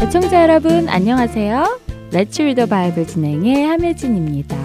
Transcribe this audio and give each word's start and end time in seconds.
애청자 0.00 0.42
여러분 0.42 0.88
안녕하세요. 0.88 1.80
Let's 2.10 2.38
Read 2.40 2.54
the 2.54 2.68
Bible 2.68 3.06
진행의 3.06 3.66
함혜진입니다. 3.66 4.56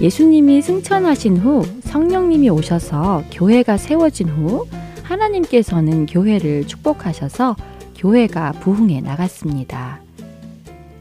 예수님이 0.00 0.62
승천하신 0.62 1.36
후 1.36 1.62
성령님이 1.82 2.48
오셔서 2.48 3.24
교회가 3.30 3.76
세워진 3.76 4.28
후 4.28 4.66
하나님께서는 5.02 6.06
교회를 6.06 6.66
축복하셔서 6.66 7.56
교회가 7.96 8.52
부흥해 8.52 9.02
나갔습니다. 9.02 10.00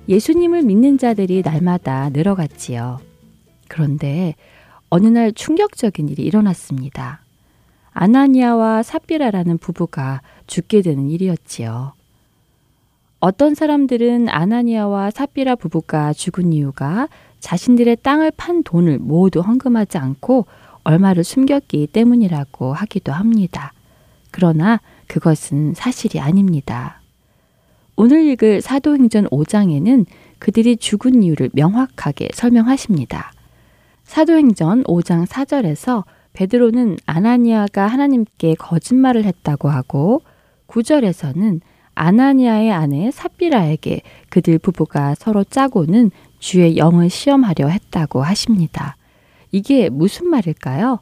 예수님을 0.10 0.64
믿는 0.64 0.98
자들이 0.98 1.44
날마다 1.46 2.10
늘어갔지요. 2.10 3.00
그런데 3.70 4.36
어느 4.90 5.08
날 5.08 5.32
충격적인 5.32 6.10
일이 6.10 6.24
일어났습니다. 6.24 7.22
아나니아와 7.92 8.84
삽비라라는 8.84 9.58
부부가 9.58 10.22
죽게 10.48 10.82
되는 10.82 11.10
일이었지요. 11.10 11.94
어떤 13.20 13.54
사람들은 13.54 14.30
아나니아와 14.30 15.12
삽비라 15.12 15.56
부부가 15.56 16.14
죽은 16.14 16.54
이유가 16.54 17.10
자신들의 17.40 17.98
땅을 18.02 18.32
판 18.32 18.64
돈을 18.64 19.00
모두 19.00 19.42
헌금하지 19.42 19.98
않고 19.98 20.46
얼마를 20.84 21.24
숨겼기 21.24 21.88
때문이라고 21.88 22.74
하기도 22.74 23.12
합니다. 23.12 23.74
그러나 24.32 24.80
그것은 25.08 25.74
사실이 25.74 26.20
아닙니다. 26.20 27.02
오늘 27.96 28.26
읽을 28.28 28.62
사도행전 28.62 29.28
5장에는 29.28 30.06
그들이 30.40 30.78
죽은 30.78 31.22
이유를 31.22 31.50
명확하게 31.54 32.30
설명하십니다. 32.34 33.34
사도행전 34.06 34.84
5장 34.86 35.26
4절에서 35.28 36.06
베드로는 36.40 37.00
아나니아가 37.06 37.88
하나님께 37.88 38.56
거짓말을 38.56 39.26
했다고 39.26 39.68
하고 39.68 40.22
9절에서는 40.68 41.60
아나니아의 41.96 42.72
아내 42.72 43.12
삽비라에게 43.12 44.04
그들 44.30 44.58
부부가 44.58 45.16
서로 45.16 45.44
짜고는 45.44 46.12
주의 46.40 46.78
영을 46.78 47.10
시험하려 47.10 47.68
했다고 47.68 48.24
하십니다. 48.24 48.96
이게 49.52 49.90
무슨 49.90 50.30
말일까요? 50.30 51.00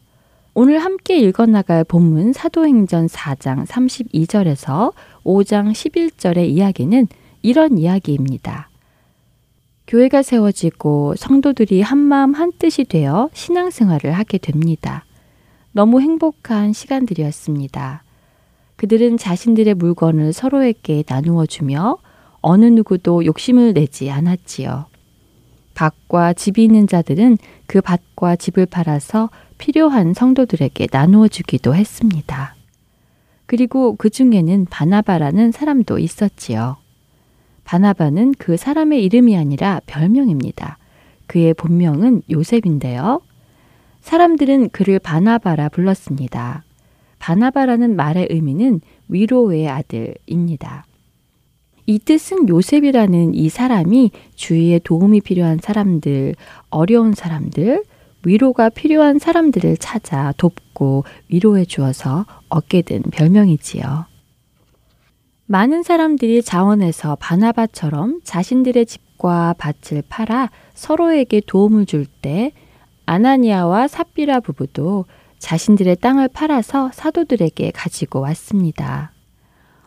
오늘 0.55 0.79
함께 0.79 1.19
읽어나갈 1.19 1.83
본문 1.83 2.33
사도행전 2.33 3.05
4장 3.05 3.67
32절에서 3.67 4.93
5장 5.23 5.71
11절의 5.71 6.49
이야기는 6.49 7.07
이런 7.43 7.77
이야기입니다. 7.77 8.71
교회가 9.85 10.23
세워지고 10.23 11.13
성도들이 11.15 11.83
한마음 11.83 12.33
한뜻이 12.33 12.85
되어 12.85 13.29
신앙생활을 13.33 14.13
하게 14.13 14.39
됩니다. 14.39 15.03
너무 15.77 16.01
행복한 16.01 16.73
시간들이었습니다. 16.73 18.03
그들은 18.77 19.15
자신들의 19.17 19.75
물건을 19.75 20.33
서로에게 20.33 21.03
나누어 21.07 21.45
주며 21.45 21.99
어느 22.41 22.65
누구도 22.65 23.23
욕심을 23.23 23.75
내지 23.75 24.09
않았지요. 24.09 24.87
밭과 25.75 26.33
집이 26.33 26.63
있는 26.63 26.87
자들은 26.87 27.37
그 27.67 27.81
밭과 27.81 28.37
집을 28.37 28.65
팔아서 28.65 29.29
필요한 29.59 30.15
성도들에게 30.15 30.87
나누어 30.91 31.27
주기도 31.27 31.75
했습니다. 31.75 32.55
그리고 33.45 33.95
그 33.97 34.09
중에는 34.09 34.65
바나바라는 34.71 35.51
사람도 35.51 35.99
있었지요. 35.99 36.77
바나바는 37.65 38.33
그 38.39 38.57
사람의 38.57 39.03
이름이 39.03 39.37
아니라 39.37 39.81
별명입니다. 39.85 40.79
그의 41.27 41.53
본명은 41.53 42.23
요셉인데요. 42.31 43.21
사람들은 44.07 44.69
그를 44.69 44.99
바나바라 44.99 45.67
불렀습니다. 45.67 46.63
바나바라는 47.19 47.97
말의 47.97 48.27
의미는 48.29 48.79
위로의 49.09 49.67
아들입니다. 49.67 50.85
이 51.85 51.99
뜻은 51.99 52.47
요셉이라는 52.47 53.35
이 53.35 53.49
사람이 53.49 54.11
주위에 54.35 54.79
도움이 54.79 55.19
필요한 55.19 55.59
사람들, 55.61 56.35
어려운 56.69 57.13
사람들, 57.15 57.83
위로가 58.25 58.69
필요한 58.69 59.19
사람들을 59.19 59.75
찾아 59.75 60.33
돕고 60.37 61.03
위로해 61.27 61.65
주어서 61.65 62.25
얻게 62.47 62.83
된 62.83 63.01
별명이지요. 63.11 64.05
많은 65.47 65.83
사람들이 65.83 66.43
자원해서 66.43 67.17
바나바처럼 67.19 68.21
자신들의 68.23 68.85
집과 68.85 69.55
밭을 69.57 70.03
팔아 70.07 70.49
서로에게 70.75 71.41
도움을 71.45 71.85
줄 71.85 72.05
때 72.21 72.53
아나니아와 73.07 73.87
삽비라 73.87 74.41
부부도 74.41 75.05
자신들의 75.39 75.95
땅을 75.97 76.27
팔아서 76.27 76.91
사도들에게 76.93 77.71
가지고 77.71 78.19
왔습니다. 78.19 79.11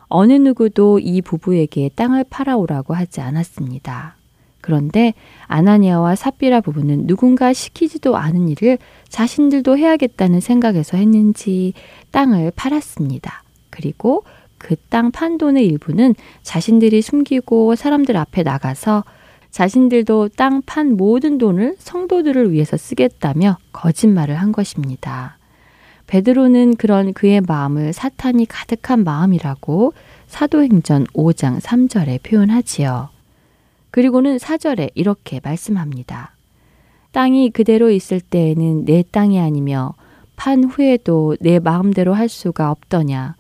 어느 0.09 0.33
누구도 0.33 0.99
이 0.99 1.21
부부에게 1.21 1.91
땅을 1.95 2.25
팔아오라고 2.31 2.95
하지 2.95 3.21
않았습니다. 3.21 4.17
그런데 4.63 5.13
아나니아와 5.47 6.15
삽비라 6.17 6.63
부부는 6.63 7.07
누군가 7.07 7.53
시키지도 7.53 8.17
않은 8.17 8.49
일을 8.49 8.79
자신들도 9.11 9.77
해야겠다는 9.77 10.41
생각에서 10.41 10.97
했는지 10.97 11.75
땅을 12.13 12.53
팔았습니다. 12.57 13.43
그리고 13.69 14.25
그 14.59 14.77
땅 14.91 15.11
판 15.11 15.37
돈의 15.39 15.67
일부는 15.67 16.15
자신들이 16.43 17.03
숨기고 17.03 17.75
사람들 17.77 18.17
앞에 18.17 18.43
나가서 18.43 19.05
자신들도 19.51 20.31
땅 20.37 20.63
판 20.63 20.97
모든 20.97 21.39
돈을 21.39 21.77
성도들을 21.79 22.53
위해서 22.53 22.77
쓰겠다며 22.77 23.59
거짓말을 23.73 24.37
한 24.37 24.53
것입니다. 24.53 25.37
베드로는 26.07 26.77
그런 26.77 27.13
그의 27.13 27.41
마음을 27.41 27.93
사탄이 27.93 28.47
가득한 28.47 29.05
마음이라고 29.05 29.93
사도행전 30.27 31.07
5장 31.07 31.61
3절에 31.61 32.23
표현하지요. 32.23 33.09
그리고는 33.91 34.37
4절에 34.37 34.91
이렇게 34.95 35.41
말씀합니다. 35.43 36.33
땅이 37.13 37.51
그대로 37.51 37.91
있을 37.91 38.21
때에는 38.21 38.85
내 38.85 39.03
땅이 39.11 39.41
아니며 39.41 39.95
판 40.37 40.65
후에도 40.65 41.37
내 41.41 41.59
마음대로 41.59 42.15
할 42.15 42.29
수가 42.29 42.71
없더냐. 42.71 43.35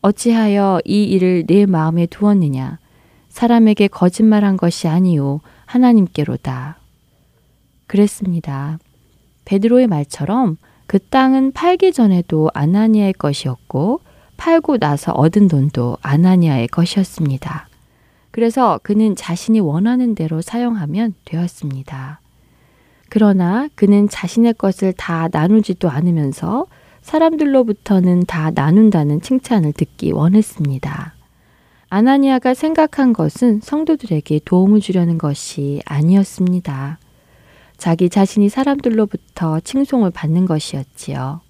어찌하여 0.00 0.80
이 0.84 1.04
일을 1.04 1.44
내 1.46 1.66
마음에 1.66 2.06
두었느냐. 2.06 2.78
사람에게 3.32 3.88
거짓말한 3.88 4.58
것이 4.58 4.88
아니요 4.88 5.40
하나님께로다. 5.64 6.76
그랬습니다. 7.86 8.78
베드로의 9.46 9.86
말처럼 9.86 10.58
그 10.86 10.98
땅은 10.98 11.52
팔기 11.52 11.92
전에도 11.92 12.50
아나니아의 12.52 13.14
것이었고 13.14 14.00
팔고 14.36 14.76
나서 14.78 15.12
얻은 15.12 15.48
돈도 15.48 15.96
아나니아의 16.02 16.68
것이었습니다. 16.68 17.68
그래서 18.30 18.78
그는 18.82 19.16
자신이 19.16 19.60
원하는 19.60 20.14
대로 20.14 20.42
사용하면 20.42 21.14
되었습니다. 21.24 22.20
그러나 23.08 23.68
그는 23.74 24.08
자신의 24.08 24.54
것을 24.54 24.92
다 24.92 25.28
나누지도 25.32 25.88
않으면서 25.88 26.66
사람들로부터는 27.00 28.24
다 28.26 28.50
나눈다는 28.54 29.22
칭찬을 29.22 29.72
듣기 29.72 30.12
원했습니다. 30.12 31.21
아나니아가 31.92 32.54
생각한 32.54 33.12
것은 33.12 33.60
성도들에게 33.60 34.40
도움을 34.46 34.80
주려는 34.80 35.18
것이 35.18 35.82
아니었습니다. 35.84 36.98
자기 37.76 38.08
자신이 38.08 38.48
사람들로부터 38.48 39.60
칭송을 39.60 40.10
받는 40.10 40.46
것이었지요. 40.46 41.42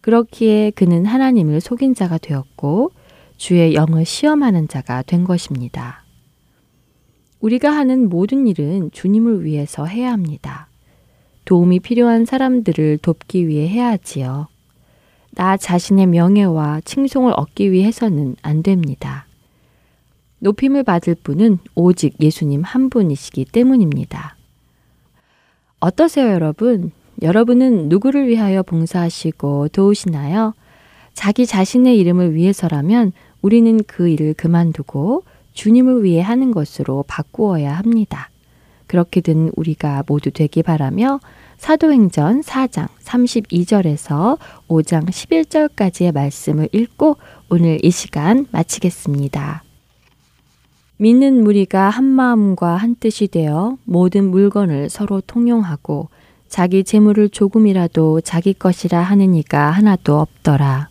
그렇기에 0.00 0.70
그는 0.70 1.04
하나님을 1.04 1.60
속인 1.60 1.94
자가 1.94 2.16
되었고 2.16 2.92
주의 3.36 3.74
영을 3.74 4.06
시험하는 4.06 4.68
자가 4.68 5.02
된 5.02 5.24
것입니다. 5.24 6.02
우리가 7.40 7.70
하는 7.70 8.08
모든 8.08 8.46
일은 8.46 8.90
주님을 8.90 9.44
위해서 9.44 9.84
해야 9.84 10.12
합니다. 10.12 10.68
도움이 11.44 11.80
필요한 11.80 12.24
사람들을 12.24 13.00
돕기 13.02 13.48
위해 13.48 13.68
해야 13.68 13.88
하지요. 13.88 14.48
나 15.32 15.58
자신의 15.58 16.06
명예와 16.06 16.80
칭송을 16.86 17.34
얻기 17.36 17.70
위해서는 17.70 18.36
안 18.40 18.62
됩니다. 18.62 19.27
높임을 20.40 20.82
받을 20.84 21.14
분은 21.14 21.58
오직 21.74 22.14
예수님 22.20 22.62
한 22.62 22.90
분이시기 22.90 23.46
때문입니다. 23.46 24.36
어떠세요, 25.80 26.30
여러분? 26.32 26.92
여러분은 27.22 27.88
누구를 27.88 28.28
위하여 28.28 28.62
봉사하시고 28.62 29.68
도우시나요? 29.68 30.54
자기 31.14 31.46
자신의 31.46 31.98
이름을 31.98 32.34
위해서라면 32.34 33.12
우리는 33.42 33.80
그 33.86 34.08
일을 34.08 34.34
그만두고 34.34 35.24
주님을 35.52 36.04
위해 36.04 36.20
하는 36.20 36.52
것으로 36.52 37.04
바꾸어야 37.08 37.76
합니다. 37.76 38.30
그렇게 38.86 39.20
된 39.20 39.50
우리가 39.56 40.04
모두 40.06 40.30
되기 40.30 40.62
바라며 40.62 41.20
사도행전 41.58 42.42
4장 42.42 42.88
32절에서 43.02 44.38
5장 44.68 45.06
11절까지의 45.06 46.14
말씀을 46.14 46.68
읽고 46.72 47.16
오늘 47.50 47.84
이 47.84 47.90
시간 47.90 48.46
마치겠습니다. 48.52 49.67
믿는 51.00 51.44
무리가 51.44 51.90
한 51.90 52.04
마음과 52.04 52.74
한 52.76 52.96
뜻이 52.96 53.28
되어 53.28 53.78
모든 53.84 54.30
물건을 54.30 54.90
서로 54.90 55.20
통용하고 55.20 56.08
자기 56.48 56.82
재물을 56.82 57.28
조금이라도 57.28 58.20
자기 58.22 58.52
것이라 58.52 59.00
하는 59.00 59.34
이가 59.34 59.70
하나도 59.70 60.18
없더라. 60.18 60.88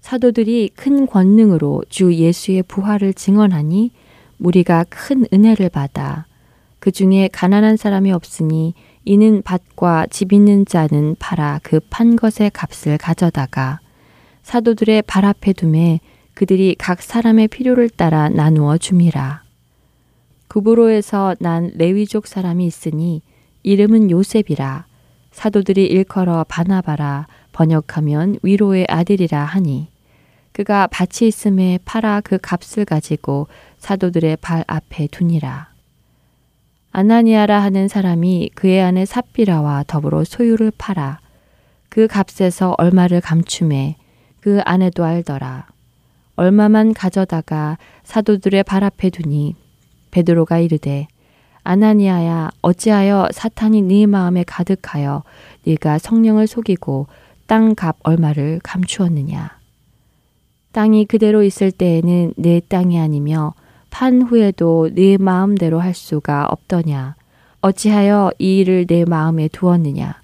사도들이 0.00 0.70
큰 0.74 1.06
권능으로 1.06 1.84
주 1.88 2.12
예수의 2.12 2.64
부활을 2.64 3.14
증언하니 3.14 3.92
무리가 4.36 4.84
큰 4.88 5.24
은혜를 5.32 5.68
받아 5.68 6.26
그 6.80 6.90
중에 6.90 7.28
가난한 7.32 7.76
사람이 7.76 8.12
없으니 8.12 8.74
이는 9.04 9.42
밭과 9.42 10.06
집 10.10 10.32
있는 10.32 10.66
자는 10.66 11.16
팔아 11.18 11.60
그 11.62 11.78
판 11.88 12.16
것의 12.16 12.50
값을 12.52 12.98
가져다가 12.98 13.80
사도들의 14.42 15.02
발 15.06 15.24
앞에 15.24 15.52
둠에 15.52 16.00
그들이 16.34 16.74
각 16.78 17.00
사람의 17.00 17.48
필요를 17.48 17.88
따라 17.88 18.28
나누어 18.28 18.76
줌이라. 18.76 19.42
구브로에서 20.48 21.36
난 21.40 21.70
레위족 21.74 22.26
사람이 22.26 22.66
있으니 22.66 23.22
이름은 23.62 24.10
요셉이라. 24.10 24.86
사도들이 25.30 25.86
일컬어 25.86 26.44
바나바라 26.48 27.26
번역하면 27.52 28.38
위로의 28.42 28.86
아들이라 28.88 29.44
하니 29.44 29.88
그가 30.52 30.86
밭이 30.88 31.26
있음에 31.28 31.78
팔아 31.84 32.20
그 32.20 32.38
값을 32.38 32.84
가지고 32.84 33.48
사도들의 33.78 34.36
발 34.40 34.64
앞에 34.68 35.08
두니라. 35.08 35.72
아나니아라 36.92 37.60
하는 37.60 37.88
사람이 37.88 38.50
그의 38.54 38.80
아내 38.80 39.04
삽비라와 39.04 39.84
더불어 39.88 40.22
소유를 40.22 40.70
팔아 40.78 41.18
그 41.88 42.06
값에서 42.06 42.74
얼마를 42.78 43.20
감춤해 43.20 43.96
그 44.40 44.60
아내도 44.64 45.04
알더라. 45.04 45.73
얼마만 46.36 46.94
가져다가 46.94 47.78
사도들의 48.02 48.62
발 48.64 48.84
앞에 48.84 49.10
두니 49.10 49.56
베드로가 50.10 50.58
이르되 50.58 51.06
아나니아야 51.62 52.50
어찌하여 52.60 53.28
사탄이 53.32 53.82
네 53.82 54.06
마음에 54.06 54.44
가득하여 54.44 55.22
네가 55.64 55.98
성령을 55.98 56.46
속이고 56.46 57.06
땅 57.46 57.74
값 57.74 57.96
얼마를 58.02 58.60
감추었느냐 58.62 59.64
땅이 60.74 61.04
그대로 61.06 61.44
있을 61.44 61.70
때에는 61.70 62.34
내 62.36 62.60
땅이 62.68 62.98
아니며 62.98 63.54
판 63.90 64.22
후에도 64.22 64.90
네 64.92 65.16
마음대로 65.18 65.78
할 65.78 65.94
수가 65.94 66.48
없더냐. 66.50 67.14
어찌하여 67.60 68.32
이 68.40 68.58
일을 68.58 68.86
내 68.88 69.04
마음에 69.04 69.46
두었느냐. 69.46 70.20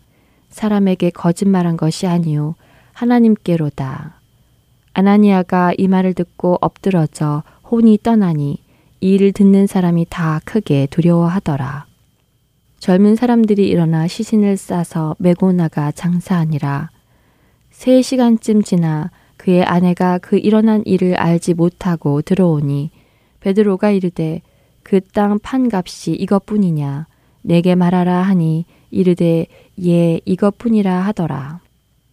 사람에게 0.48 1.10
거짓말한 1.10 1.76
것이 1.76 2.08
아니요 2.08 2.56
하나님께로다. 2.94 4.19
아나니아가 4.92 5.72
이 5.76 5.88
말을 5.88 6.14
듣고 6.14 6.58
엎드러져 6.60 7.42
혼이 7.70 7.98
떠나니 8.02 8.58
이 9.00 9.14
일을 9.14 9.32
듣는 9.32 9.66
사람이 9.66 10.06
다 10.10 10.40
크게 10.44 10.88
두려워하더라. 10.90 11.86
젊은 12.78 13.16
사람들이 13.16 13.68
일어나 13.68 14.06
시신을 14.06 14.56
싸서 14.56 15.16
메고 15.18 15.52
나가 15.52 15.92
장사하니라. 15.92 16.90
세 17.70 18.02
시간쯤 18.02 18.62
지나 18.62 19.10
그의 19.36 19.64
아내가 19.64 20.18
그 20.18 20.36
일어난 20.36 20.82
일을 20.84 21.16
알지 21.16 21.54
못하고 21.54 22.20
들어오니 22.22 22.90
베드로가 23.40 23.90
이르되 23.90 24.42
그 24.82 25.00
땅 25.00 25.38
판값이 25.38 26.12
이것뿐이냐 26.12 27.06
내게 27.42 27.74
말하라 27.74 28.22
하니 28.22 28.64
이르되 28.90 29.46
예 29.84 30.20
이것뿐이라 30.24 31.00
하더라 31.02 31.60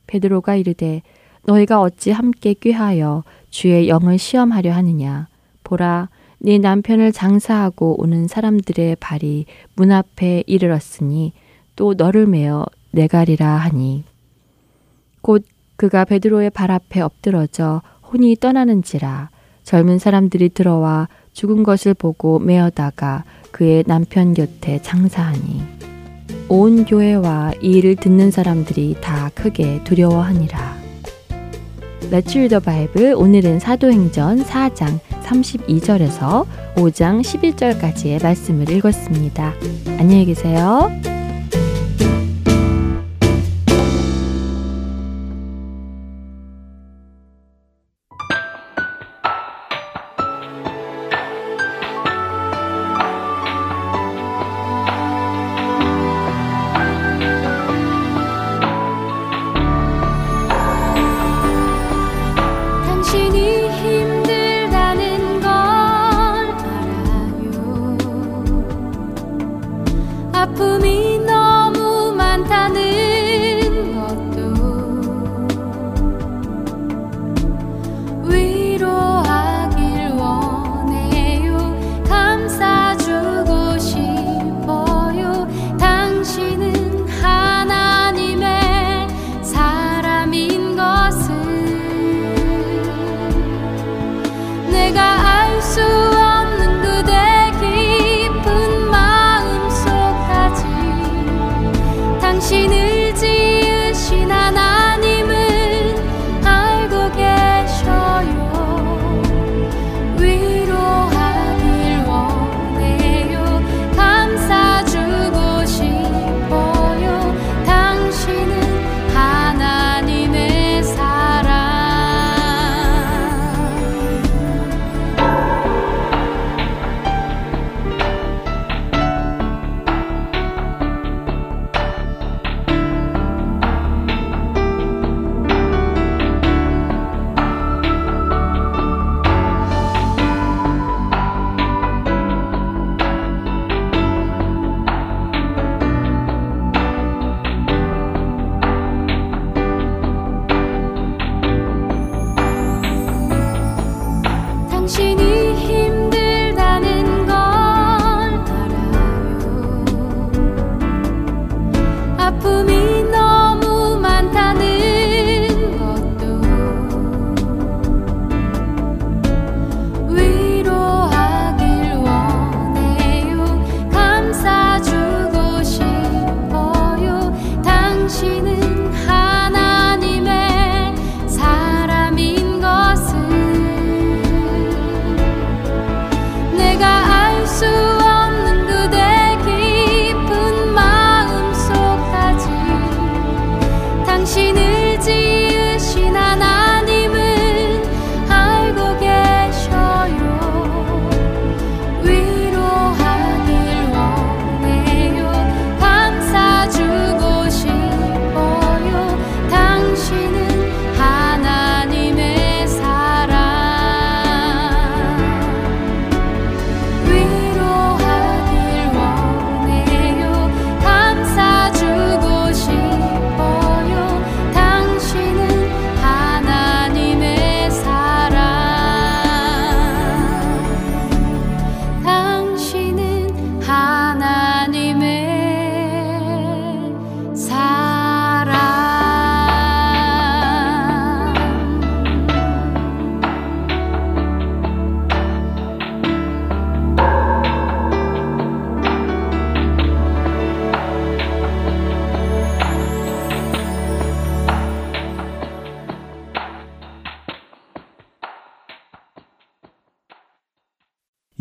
베드로가 0.05 0.55
이르되 0.55 1.01
너희가 1.47 1.81
어찌 1.81 2.11
함께 2.11 2.53
꾀하여 2.53 3.23
주의 3.49 3.87
영을 3.87 4.17
시험하려 4.17 4.73
하느냐? 4.73 5.27
보라 5.63 6.09
네 6.39 6.57
남편을 6.57 7.13
장사하고 7.13 8.01
오는 8.01 8.27
사람들의 8.27 8.97
발이 8.99 9.45
문 9.75 9.91
앞에 9.91 10.43
이르렀으니 10.45 11.33
또 11.75 11.93
너를 11.93 12.27
메어 12.27 12.65
내가리라 12.91 13.47
하니. 13.47 14.03
곧 15.21 15.45
그가 15.77 16.05
베드로의 16.05 16.49
발 16.49 16.69
앞에 16.69 17.01
엎드러져 17.01 17.81
혼이 18.11 18.35
떠나는지라 18.35 19.29
젊은 19.63 19.99
사람들이 19.99 20.49
들어와 20.49 21.07
죽은 21.33 21.63
것을 21.63 21.93
보고 21.93 22.39
메어다가 22.39 23.23
그의 23.51 23.83
남편 23.87 24.33
곁에 24.33 24.81
장사하니. 24.81 25.61
온 26.49 26.85
교회와 26.85 27.53
이 27.61 27.77
일을 27.77 27.95
듣는 27.95 28.31
사람들이 28.31 28.97
다 29.01 29.29
크게 29.33 29.83
두려워하니라. 29.83 30.86
Let's 32.09 32.33
read 32.37 32.51
the 32.51 32.61
Bible 32.61 33.13
오늘은 33.15 33.59
사도행전 33.59 34.45
4장 34.45 34.99
32절에서 35.23 36.45
5장 36.75 37.21
11절까지의 37.21 38.23
말씀을 38.23 38.69
읽었습니다. 38.69 39.53
안녕히 39.99 40.25
계세요. 40.25 40.89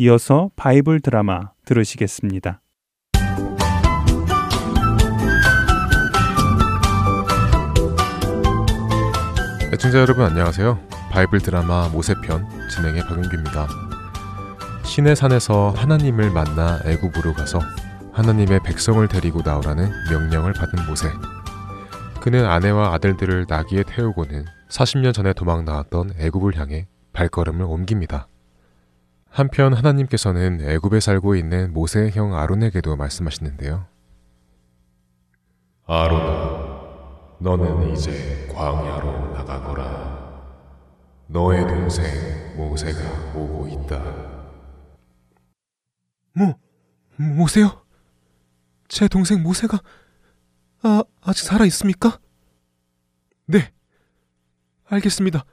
이어서 0.07 0.51
바이블 0.55 1.01
드라마 1.01 1.51
들으시겠습니다. 1.65 2.61
애청자 9.73 9.99
여러분 9.99 10.23
안녕하세요. 10.23 10.79
바이블 11.11 11.41
드라마 11.41 11.89
모세편 11.89 12.47
진행의 12.69 13.01
박은규입니다. 13.01 13.67
신의 14.85 15.17
산에서 15.17 15.71
하나님을 15.71 16.31
만나 16.31 16.79
애굽으로 16.85 17.33
가서 17.33 17.59
하나님의 18.13 18.61
백성을 18.63 19.05
데리고 19.09 19.41
나오라는 19.43 19.91
명령을 20.09 20.53
받은 20.53 20.85
모세. 20.87 21.09
그는 22.21 22.45
아내와 22.45 22.93
아들들을 22.93 23.45
나귀에 23.49 23.83
태우고는 23.85 24.45
40년 24.69 25.13
전에 25.13 25.33
도망 25.33 25.65
나왔던 25.65 26.13
애굽을 26.17 26.57
향해 26.57 26.87
발걸음을 27.11 27.65
옮깁니다. 27.65 28.29
한편 29.37 29.75
하나님께서는 29.75 30.61
애굽에 30.61 30.99
살고 30.99 31.35
있는 31.35 31.71
모세의 31.71 32.11
형 32.13 32.33
아론에게도 32.33 32.95
말씀하시는데요. 32.95 33.85
아론아, 35.85 37.37
너는 37.37 37.93
이제 37.93 38.47
광야로 38.51 39.33
나가거라. 39.33 40.41
너의 41.27 41.67
동생 41.67 42.57
모세가 42.57 43.35
오고 43.35 43.67
있다. 43.67 44.03
모, 46.33 46.55
모세요? 47.17 47.85
제 48.87 49.07
동생 49.07 49.43
모세가 49.43 49.79
아, 50.81 51.03
아직 51.21 51.43
살아 51.43 51.63
있습니까? 51.65 52.19
네. 53.45 53.71
알겠습니다. 54.85 55.45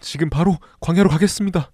지금 0.00 0.30
바로 0.30 0.56
광야로 0.80 1.10
가겠습니다. 1.10 1.72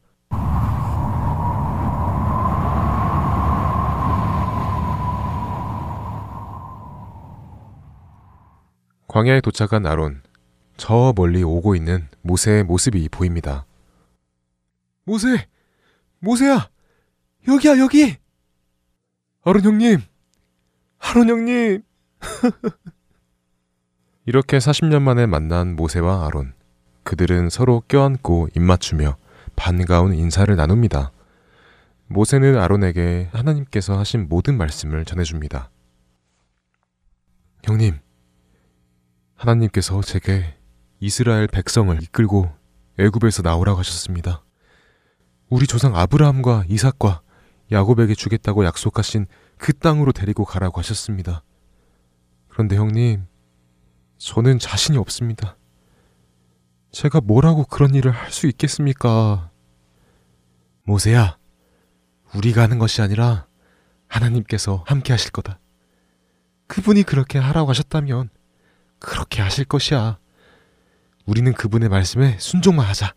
광야에 9.19 9.41
도착한 9.41 9.85
아론. 9.85 10.23
저 10.77 11.13
멀리 11.17 11.43
오고 11.43 11.75
있는 11.75 12.07
모세의 12.23 12.63
모습이 12.63 13.09
보입니다. 13.09 13.67
모세! 15.03 15.49
모세야! 16.21 16.71
여기야, 17.49 17.79
여기! 17.79 18.17
아론 19.43 19.65
형님! 19.65 20.03
아론 20.99 21.31
형님! 21.31 21.83
이렇게 24.25 24.59
40년 24.59 25.03
만에 25.03 25.27
만난 25.27 25.75
모세와 25.75 26.25
아론. 26.25 26.53
그들은 27.03 27.51
서로 27.51 27.83
껴안고 27.89 28.51
입맞추며 28.55 29.17
반가운 29.57 30.15
인사를 30.15 30.55
나눕니다. 30.55 31.11
모세는 32.07 32.57
아론에게 32.57 33.31
하나님께서 33.33 33.99
하신 33.99 34.29
모든 34.29 34.57
말씀을 34.57 35.05
전해줍니다. 35.05 35.71
형님, 37.65 37.99
하나님께서 39.38 40.00
제게 40.02 40.57
이스라엘 40.99 41.47
백성을 41.47 41.97
이끌고 42.02 42.50
애굽에서 42.99 43.42
나오라고 43.42 43.78
하셨습니다. 43.78 44.42
우리 45.49 45.66
조상 45.66 45.97
아브라함과 45.97 46.64
이삭과 46.68 47.23
야곱에게 47.71 48.14
주겠다고 48.14 48.64
약속하신 48.64 49.26
그 49.57 49.73
땅으로 49.73 50.11
데리고 50.11 50.45
가라고 50.45 50.80
하셨습니다. 50.80 51.45
그런데 52.49 52.76
형님, 52.76 53.26
저는 54.18 54.59
자신이 54.59 54.99
없습니다. 54.99 55.57
제가 56.90 57.21
뭐라고 57.21 57.64
그런 57.64 57.95
일을 57.95 58.11
할 58.11 58.33
수 58.33 58.49
있겠습니까? 58.49 59.50
모세야, 60.83 61.38
우리가 62.35 62.62
하는 62.62 62.78
것이 62.78 63.02
아니라 63.02 63.47
하나님께서 64.09 64.83
함께 64.87 65.12
하실 65.12 65.30
거다. 65.30 65.61
그분이 66.66 67.04
그렇게 67.04 67.38
하라고 67.38 67.71
하셨다면 67.71 68.30
그렇게 68.99 69.43
하실 69.43 69.64
것이야. 69.64 70.19
우리는 71.26 71.52
그분의 71.52 71.88
말씀에 71.88 72.37
순종만 72.38 72.87
하자. 72.87 73.14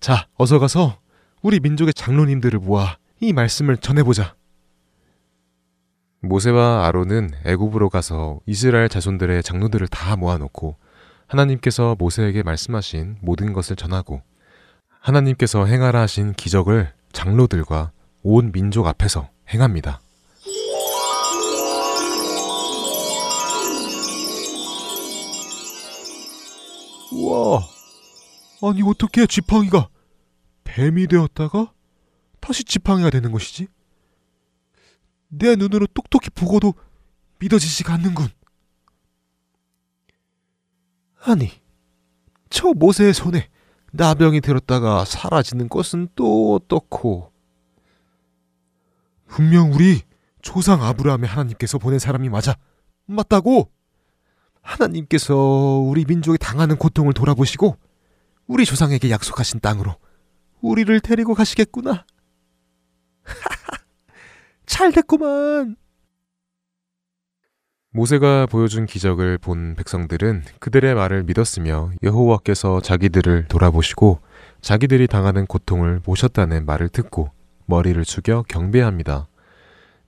자, 0.00 0.28
어서 0.36 0.58
가서 0.58 0.98
우리 1.42 1.60
민족의 1.60 1.94
장로님들을 1.94 2.60
모아 2.60 2.96
이 3.20 3.32
말씀을 3.32 3.76
전해보자. 3.76 4.34
모세와 6.20 6.86
아론은 6.86 7.30
애굽으로 7.44 7.90
가서 7.90 8.40
이스라엘 8.46 8.88
자손들의 8.88 9.42
장로들을 9.42 9.86
다 9.88 10.16
모아놓고 10.16 10.76
하나님께서 11.26 11.94
모세에게 11.98 12.42
말씀하신 12.42 13.18
모든 13.20 13.52
것을 13.52 13.76
전하고 13.76 14.22
하나님께서 15.00 15.66
행하라 15.66 16.00
하신 16.00 16.32
기적을 16.32 16.92
장로들과 17.12 17.92
온 18.22 18.52
민족 18.52 18.86
앞에서 18.86 19.28
행합니다. 19.52 20.00
우와, 27.18 27.60
아니 28.62 28.82
어떻게 28.82 29.26
지팡이가 29.26 29.88
뱀이 30.64 31.08
되었다가 31.08 31.72
다시 32.40 32.64
지팡이가 32.64 33.10
되는 33.10 33.32
것이지? 33.32 33.66
내 35.28 35.56
눈으로 35.56 35.86
똑똑히 35.88 36.30
보고도 36.30 36.74
믿어지지가 37.40 37.94
않는군. 37.94 38.28
아니, 41.24 41.50
저 42.50 42.72
모세의 42.72 43.12
손에 43.12 43.48
나병이 43.92 44.40
들었다가 44.40 45.04
사라지는 45.04 45.68
것은 45.68 46.08
또 46.14 46.54
어떻고? 46.54 47.32
분명 49.26 49.72
우리 49.72 50.02
조상 50.40 50.82
아브라함의 50.82 51.28
하나님께서 51.28 51.78
보낸 51.78 51.98
사람이 51.98 52.28
맞아. 52.28 52.56
맞다고! 53.06 53.70
하나님께서 54.68 55.34
우리 55.34 56.04
민족이 56.04 56.38
당하는 56.38 56.76
고통을 56.76 57.14
돌아보시고 57.14 57.76
우리 58.46 58.64
조상에게 58.64 59.10
약속하신 59.10 59.60
땅으로 59.60 59.96
우리를 60.60 61.00
데리고 61.00 61.34
가시겠구나. 61.34 62.04
잘 64.66 64.92
됐구만. 64.92 65.76
모세가 67.90 68.46
보여준 68.46 68.84
기적을 68.84 69.38
본 69.38 69.74
백성들은 69.74 70.44
그들의 70.60 70.94
말을 70.94 71.24
믿었으며 71.24 71.90
여호와께서 72.02 72.80
자기들을 72.80 73.48
돌아보시고 73.48 74.20
자기들이 74.60 75.06
당하는 75.06 75.46
고통을 75.46 76.00
보셨다는 76.00 76.66
말을 76.66 76.90
듣고 76.90 77.30
머리를 77.64 78.04
숙여 78.04 78.44
경배합니다. 78.46 79.26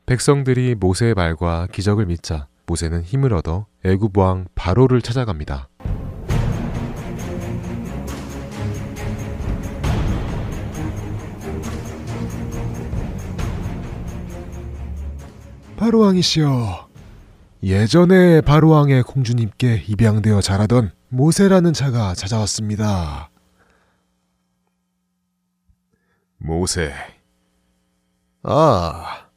백성들이 0.06 0.74
모세의 0.74 1.14
말과 1.14 1.66
기적을 1.72 2.06
믿자 2.06 2.48
모세는 2.70 3.02
힘을 3.02 3.34
얻어 3.34 3.66
애굽 3.84 4.16
왕 4.16 4.46
바로를 4.54 5.02
찾아갑니다. 5.02 5.68
바로 15.76 15.98
왕이시여, 16.00 16.88
예전에 17.64 18.40
바로 18.42 18.68
왕의 18.68 19.02
공주님께 19.02 19.86
입양되어 19.88 20.40
자라던 20.40 20.92
모세라는 21.08 21.72
자가 21.72 22.14
찾아왔습니다. 22.14 23.30
모세. 26.38 26.92
아, 28.44 29.29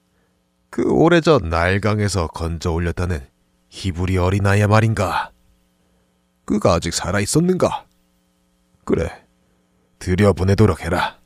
그 0.73 0.91
오래전 0.91 1.49
나일강에서 1.49 2.25
건져 2.29 2.71
올렸다는 2.71 3.23
히브리 3.69 4.17
어린아이야 4.17 4.65
말인가? 4.65 5.29
그가 6.45 6.73
아직 6.73 6.95
살아 6.95 7.19
있었는가? 7.19 7.85
그래, 8.83 9.07
들여보내도록 9.99 10.81
해라. 10.81 11.19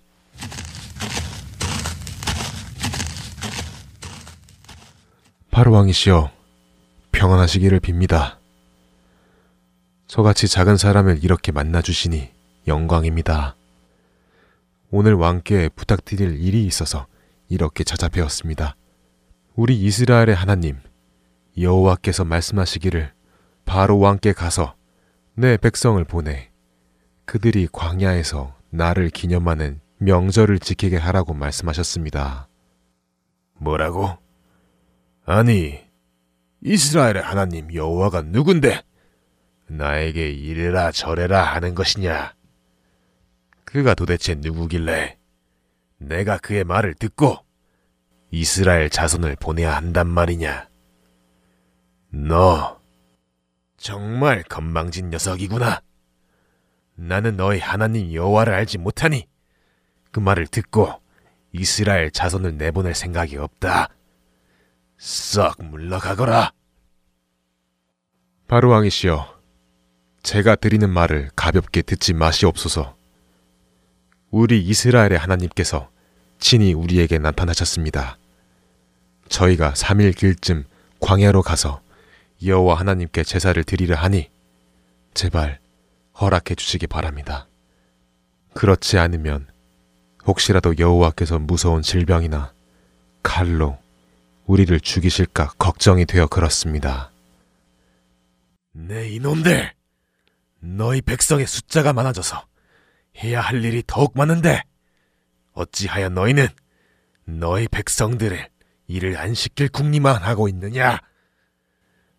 바로왕이시여, 5.50 6.30
평안하시기를 7.13 7.80
빕니다. 7.80 8.39
저같이 10.08 10.50
작은 10.50 10.75
사람을 10.75 11.24
이렇게 11.24 11.54
만나주시니 11.54 12.32
영광입니다. 12.68 13.56
오늘 14.92 15.13
왕께 15.13 15.70
부탁드릴 15.70 16.38
일이 16.42 16.66
있어서 16.66 17.08
이렇게 17.48 17.86
찾아뵈었습니다. 17.86 18.75
우리 19.58 19.76
이스라엘의 19.76 20.36
하나님 20.36 20.78
여호와께서 21.60 22.24
말씀하시기를 22.26 23.12
바로 23.66 23.98
왕께 23.98 24.32
가서 24.32 24.76
내 25.34 25.58
백성을 25.58 26.04
보내 26.04 26.52
그들이 27.26 27.68
광야에서 27.72 28.56
나를 28.70 29.10
기념하는 29.10 29.82
명절을 29.98 30.60
지키게 30.60 30.98
하라고 30.98 31.34
말씀하셨습니다. 31.34 32.48
뭐라고? 33.56 34.20
아니, 35.26 35.80
이스라엘의 36.62 37.24
하나님 37.24 37.74
여호와가 37.74 38.22
누군데 38.22 38.84
나에게 39.66 40.30
이래라 40.34 40.92
저래라 40.92 41.42
하는 41.42 41.74
것이냐? 41.74 42.36
그가 43.66 43.96
도대체 43.96 44.36
누구길래 44.36 45.18
내가 45.98 46.38
그의 46.38 46.64
말을 46.64 46.94
듣고 46.94 47.47
이스라엘 48.32 48.90
자손을 48.90 49.38
보내야 49.38 49.76
한단 49.76 50.08
말이냐? 50.08 50.70
너 52.10 52.80
정말 53.78 54.44
건망진 54.44 55.10
녀석이구나. 55.10 55.82
나는 56.96 57.38
너희 57.38 57.60
하나님 57.60 58.14
여호와를 58.14 58.54
알지 58.54 58.80
못하니 58.80 59.28
그 60.12 60.20
말을 60.20 60.48
듣고 60.48 61.02
이스라엘 61.52 62.12
자손을 62.12 62.58
내보낼 62.58 62.96
생각이 62.96 63.38
없다. 63.38 63.90
썩 64.98 65.63
물러가거라. 65.63 66.52
바로 68.48 68.70
왕이시여, 68.70 69.38
제가 70.24 70.56
드리는 70.56 70.90
말을 70.90 71.30
가볍게 71.36 71.82
듣지 71.82 72.13
마시옵소서. 72.13 72.98
우리 74.32 74.62
이스라엘의 74.62 75.18
하나님께서 75.18 75.90
친히 76.39 76.73
우리에게 76.73 77.17
나타나셨습니다. 77.17 78.17
저희가 79.30 79.73
3일 79.73 80.15
길쯤 80.15 80.63
광야로 81.00 81.41
가서 81.41 81.82
여호와 82.43 82.80
하나님께 82.80 83.23
제사를 83.23 83.62
드리려 83.63 83.95
하니 83.95 84.30
제발 85.13 85.60
허락해 86.19 86.56
주시기 86.56 86.88
바랍니다. 86.88 87.47
그렇지 88.54 88.97
않으면 88.97 89.47
혹시라도 90.26 90.76
여호와께서 90.78 91.39
무서운 91.39 91.82
질병이나 91.82 92.54
칼로 93.23 93.78
우리를 94.45 94.80
죽이실까 94.80 95.54
걱정이 95.58 96.06
되어 96.06 96.28
그렇습니다. 96.28 97.12
네 98.71 99.10
이놈들! 99.10 99.73
너희 100.60 101.02
백성의 101.02 101.47
숫자가 101.47 101.93
많아져서 101.93 102.45
해야 103.23 103.41
할 103.41 103.63
일이 103.63 103.84
더욱 103.86 104.13
많은데 104.15 104.63
어찌하여 105.58 106.10
너희는 106.10 106.48
너희 107.26 107.67
백성들을 107.67 108.48
일을 108.88 109.17
안 109.17 109.34
시킬 109.34 109.70
궁리만 109.70 110.22
하고 110.22 110.48
있느냐? 110.48 111.00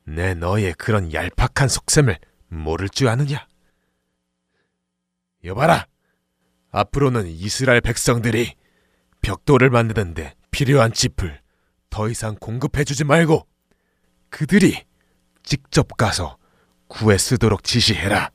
내 0.05 0.35
너희의 0.35 0.75
그런 0.75 1.13
얄팍한 1.13 1.69
속셈을 1.69 2.19
모를 2.49 2.89
줄 2.89 3.09
아느냐? 3.09 3.47
여봐라! 5.45 5.87
앞으로는 6.71 7.29
이스라엘 7.29 7.81
백성들이 7.81 8.55
벽돌을 9.23 9.71
만드는데 9.71 10.35
필요한 10.51 10.93
짚을 10.93 11.41
더 11.91 12.09
이상 12.09 12.35
공급해주지 12.35 13.05
말고 13.05 13.47
그들이 14.31 14.85
직접 15.45 15.97
가서 15.97 16.37
구해 16.89 17.17
쓰도록 17.17 17.63
지시해라. 17.63 18.31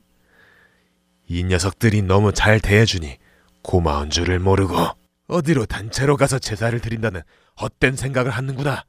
이 1.27 1.43
녀석들이 1.43 2.03
너무 2.03 2.31
잘 2.31 2.59
대해주니 2.59 3.17
고마운 3.63 4.09
줄을 4.09 4.39
모르고 4.39 4.75
어디로 5.27 5.65
단체로 5.65 6.17
가서 6.17 6.37
제사를 6.37 6.77
드린다는 6.79 7.21
헛된 7.59 7.95
생각을 7.95 8.31
하는구나. 8.31 8.83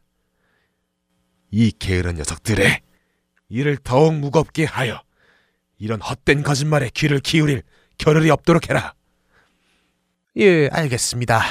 이 1.51 1.71
게으른 1.71 2.17
녀석들의 2.17 2.81
이를 3.49 3.77
더욱 3.77 4.15
무겁게 4.15 4.65
하여 4.65 5.01
이런 5.79 6.01
헛된 6.01 6.43
거짓말에 6.43 6.91
귀를 6.93 7.21
기울일 7.21 7.63
겨를이 7.99 8.31
없도록 8.31 8.69
해라. 8.69 8.95
예, 10.37 10.69
알겠습니다. 10.69 11.43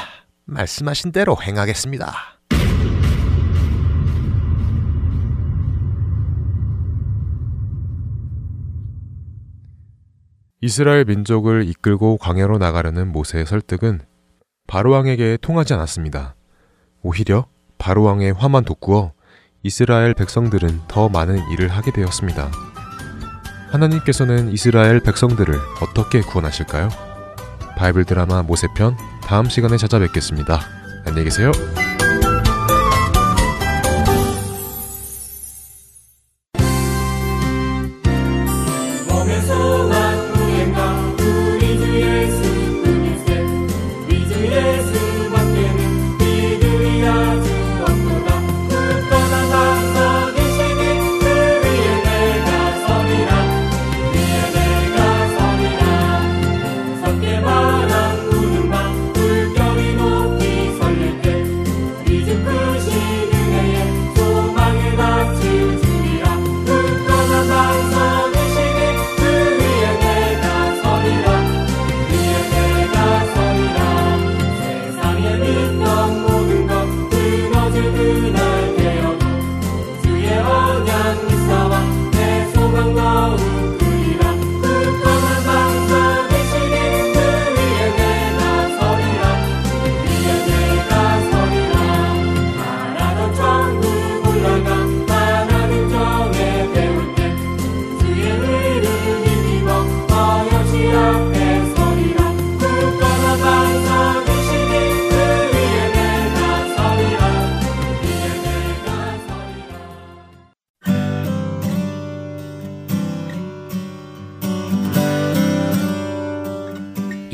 말씀하신 0.45 1.13
대로 1.13 1.41
행하겠습니다. 1.41 2.39
이스라엘 10.63 11.03
민족을 11.03 11.67
이끌고 11.67 12.15
광야로 12.15 12.57
나가려는 12.57 13.11
모세의 13.11 13.45
설득은 13.45 13.99
바로왕에게 14.65 15.39
통하지 15.41 15.73
않았습니다. 15.73 16.35
오히려 17.01 17.47
바로왕의 17.79 18.31
화만 18.31 18.63
돋구어 18.63 19.11
이스라엘 19.61 20.13
백성들은 20.13 20.83
더 20.87 21.09
많은 21.09 21.37
일을 21.51 21.67
하게 21.67 21.91
되었습니다. 21.91 22.49
하나님께서는 23.71 24.53
이스라엘 24.53 25.01
백성들을 25.01 25.53
어떻게 25.81 26.21
구원하실까요? 26.21 26.87
바이블 27.75 28.05
드라마 28.05 28.41
모세편 28.41 28.95
다음 29.25 29.49
시간에 29.49 29.75
찾아뵙겠습니다. 29.75 30.61
안녕히 31.05 31.25
계세요. 31.25 31.51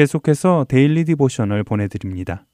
계속해서 0.00 0.64
Daily 0.66 1.04
Devotional 1.04 1.62
보내드립니다. 1.62 2.46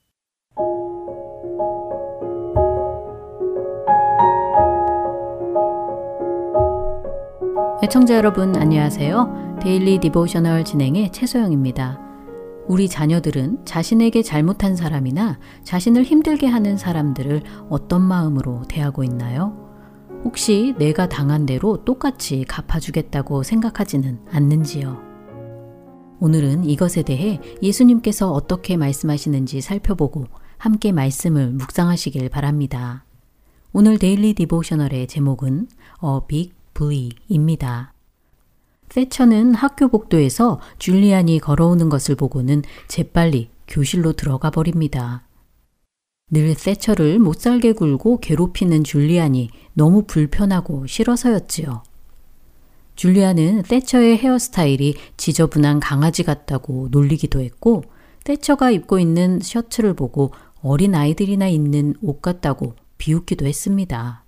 애청자 7.85 8.17
여러분 8.17 8.57
안녕하세요. 8.57 9.59
Daily 9.63 10.01
Devotional 10.01 10.65
진행의 10.65 11.13
최소영입니다. 11.13 12.01
우리 12.67 12.89
자녀들은 12.89 13.65
자신에게 13.65 14.23
잘못한 14.23 14.75
사람이나 14.75 15.39
자신을 15.63 16.03
힘들게 16.03 16.49
하는 16.49 16.77
사람들을 16.77 17.43
어떤 17.71 18.03
마음으로 18.03 18.63
대하고 18.69 19.05
있나요? 19.05 19.57
혹시 20.25 20.75
내가 20.79 21.09
당한 21.09 21.47
대로 21.47 21.85
똑같이 21.85 22.45
갚아주겠다고 22.49 23.45
생각하지는 23.45 24.19
않는지요? 24.33 25.06
오늘은 26.19 26.65
이것에 26.65 27.03
대해 27.03 27.41
예수님께서 27.63 28.33
어떻게 28.33 28.77
말씀하시는지 28.77 29.61
살펴보고 29.61 30.25
함께 30.57 30.93
말씀을 30.93 31.51
묵상하시길 31.51 32.31
바랍니다. 32.31 33.05
오늘 33.73 33.99
데일리 33.99 34.33
디보셔널의 34.33 35.07
제목은 35.07 35.69
A 36.03 36.21
Big 36.27 36.53
Bully입니다. 36.73 37.93
세처는 38.89 39.55
학교 39.55 39.89
복도에서 39.89 40.61
줄리안이 40.79 41.41
걸어오는 41.41 41.89
것을 41.91 42.15
보고는 42.15 42.63
재빨리 42.89 43.51
교실로 43.69 44.15
들어가 44.15 44.51
버립니다. 44.51 45.25
늘 46.31 46.55
세처를 46.55 47.19
못살게 47.19 47.73
굴고 47.73 48.21
괴롭히는 48.21 48.85
줄리안이 48.85 49.51
너무 49.75 50.05
불편하고 50.07 50.87
싫어서였지요. 50.87 51.83
줄리아는 52.97 53.63
세처의 53.63 54.19
헤어스타일이 54.19 54.97
지저분한 55.17 55.81
강아지 55.81 56.25
같다고 56.25 56.89
놀리기도 56.91 57.41
했고, 57.41 57.85
세처가 58.25 58.73
입고 58.73 58.99
있는 58.99 59.39
셔츠를 59.41 59.95
보고 59.95 60.33
어린 60.63 60.95
아이들이나 60.95 61.47
입는 61.47 61.95
옷 62.03 62.21
같다고 62.21 62.75
비웃기도 62.99 63.47
했습니다. 63.47 64.25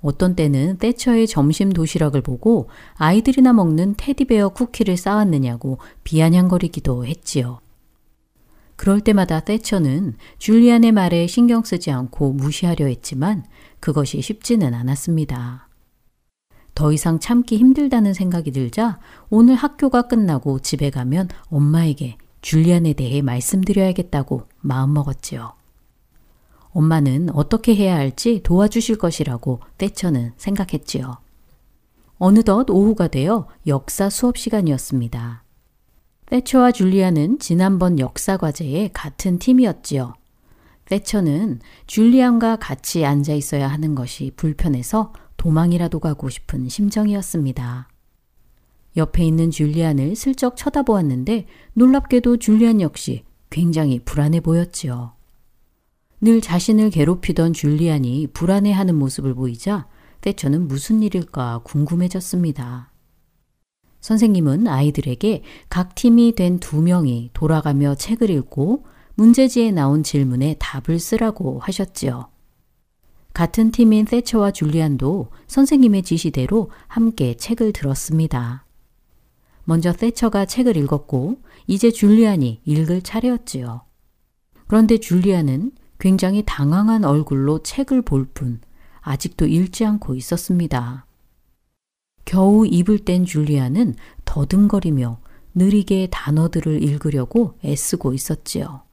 어떤 0.00 0.34
때는 0.34 0.78
세처의 0.80 1.26
점심 1.26 1.72
도시락을 1.72 2.20
보고 2.20 2.68
아이들이나 2.94 3.52
먹는 3.52 3.94
테디베어 3.96 4.50
쿠키를 4.50 4.96
쌓았느냐고 4.96 5.78
비아냥거리기도 6.04 7.06
했지요. 7.06 7.60
그럴 8.76 9.00
때마다 9.00 9.40
세처는 9.40 10.16
줄리안의 10.38 10.92
말에 10.92 11.26
신경 11.26 11.64
쓰지 11.64 11.90
않고 11.90 12.32
무시하려 12.32 12.86
했지만 12.86 13.44
그것이 13.80 14.20
쉽지는 14.20 14.74
않았습니다. 14.74 15.65
더 16.76 16.92
이상 16.92 17.18
참기 17.18 17.56
힘들다는 17.56 18.12
생각이 18.12 18.52
들자 18.52 19.00
오늘 19.30 19.54
학교가 19.54 20.02
끝나고 20.02 20.58
집에 20.58 20.90
가면 20.90 21.28
엄마에게 21.48 22.18
줄리안에 22.42 22.92
대해 22.92 23.22
말씀드려야겠다고 23.22 24.42
마음먹었지요. 24.60 25.54
엄마는 26.72 27.30
어떻게 27.32 27.74
해야 27.74 27.96
할지 27.96 28.42
도와주실 28.42 28.98
것이라고 28.98 29.60
떼처는 29.78 30.34
생각했지요. 30.36 31.16
어느덧 32.18 32.68
오후가 32.68 33.08
되어 33.08 33.48
역사 33.66 34.10
수업 34.10 34.36
시간이었습니다. 34.36 35.44
세처와 36.28 36.72
줄리안은 36.72 37.38
지난번 37.38 37.98
역사 37.98 38.36
과제에 38.36 38.90
같은 38.92 39.38
팀이었지요. 39.38 40.12
세처는 40.88 41.60
줄리안과 41.86 42.56
같이 42.56 43.06
앉아 43.06 43.32
있어야 43.32 43.66
하는 43.66 43.94
것이 43.94 44.32
불편해서 44.36 45.14
도망이라도 45.36 46.00
가고 46.00 46.28
싶은 46.28 46.68
심정이었습니다. 46.68 47.88
옆에 48.96 49.24
있는 49.24 49.50
줄리안을 49.50 50.16
슬쩍 50.16 50.56
쳐다보았는데 50.56 51.46
놀랍게도 51.74 52.38
줄리안 52.38 52.80
역시 52.80 53.24
굉장히 53.50 54.00
불안해 54.00 54.40
보였지요. 54.40 55.12
늘 56.20 56.40
자신을 56.40 56.90
괴롭히던 56.90 57.52
줄리안이 57.52 58.28
불안해하는 58.32 58.94
모습을 58.94 59.34
보이자 59.34 59.86
때처는 60.22 60.66
무슨 60.66 61.02
일일까 61.02 61.60
궁금해졌습니다. 61.64 62.90
선생님은 64.00 64.66
아이들에게 64.66 65.42
각 65.68 65.94
팀이 65.94 66.34
된 66.34 66.58
두 66.58 66.80
명이 66.80 67.30
돌아가며 67.32 67.96
책을 67.96 68.30
읽고 68.30 68.84
문제지에 69.14 69.72
나온 69.72 70.02
질문에 70.02 70.56
답을 70.58 70.98
쓰라고 70.98 71.58
하셨지요. 71.60 72.28
같은 73.36 73.70
팀인 73.70 74.06
세처와 74.06 74.50
줄리안도 74.50 75.28
선생님의 75.46 76.04
지시대로 76.04 76.70
함께 76.86 77.36
책을 77.36 77.74
들었습니다. 77.74 78.64
먼저 79.64 79.92
세처가 79.92 80.46
책을 80.46 80.78
읽었고 80.78 81.42
이제 81.66 81.90
줄리안이 81.90 82.62
읽을 82.64 83.02
차례였지요. 83.02 83.82
그런데 84.66 84.96
줄리안은 84.96 85.72
굉장히 85.98 86.44
당황한 86.46 87.04
얼굴로 87.04 87.62
책을 87.62 88.00
볼 88.00 88.30
뿐 88.32 88.62
아직도 89.02 89.44
읽지 89.44 89.84
않고 89.84 90.14
있었습니다. 90.14 91.04
겨우 92.24 92.66
입을 92.66 93.00
뗀 93.00 93.26
줄리안은 93.26 93.96
더듬거리며 94.24 95.20
느리게 95.54 96.08
단어들을 96.10 96.82
읽으려고 96.82 97.58
애쓰고 97.62 98.14
있었지요. 98.14 98.85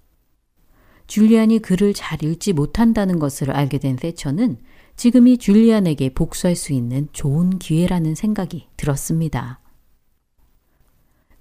줄리안이 1.07 1.59
글을 1.59 1.93
잘 1.93 2.23
읽지 2.23 2.53
못한다는 2.53 3.19
것을 3.19 3.51
알게 3.51 3.77
된 3.77 3.97
세처는 3.97 4.57
지금이 4.95 5.37
줄리안에게 5.37 6.13
복수할 6.13 6.55
수 6.55 6.73
있는 6.73 7.07
좋은 7.13 7.59
기회라는 7.59 8.15
생각이 8.15 8.67
들었습니다. 8.77 9.59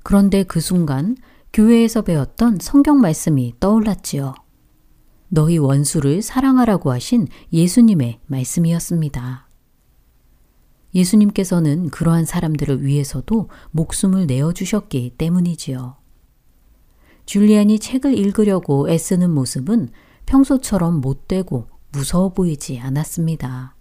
그런데 0.02 0.42
그 0.42 0.60
순간 0.60 1.16
교회에서 1.52 2.02
배웠던 2.02 2.58
성경 2.60 3.00
말씀이 3.00 3.54
떠올랐지요. 3.60 4.34
너희 5.28 5.58
원수를 5.58 6.22
사랑하라고 6.22 6.92
하신 6.92 7.28
예수님의 7.52 8.20
말씀이었습니다. 8.26 9.48
예수님께서는 10.94 11.88
그러한 11.88 12.24
사람들을 12.24 12.84
위해서도 12.84 13.48
목숨을 13.70 14.26
내어주셨기 14.26 15.14
때문이지요. 15.16 16.01
줄리안이 17.26 17.78
책을 17.78 18.16
읽으려고 18.16 18.90
애쓰는 18.90 19.30
모습은 19.30 19.90
평소처럼 20.26 21.00
못되고 21.00 21.68
무서워 21.92 22.32
보이지 22.32 22.78
않았습니다. 22.80 23.74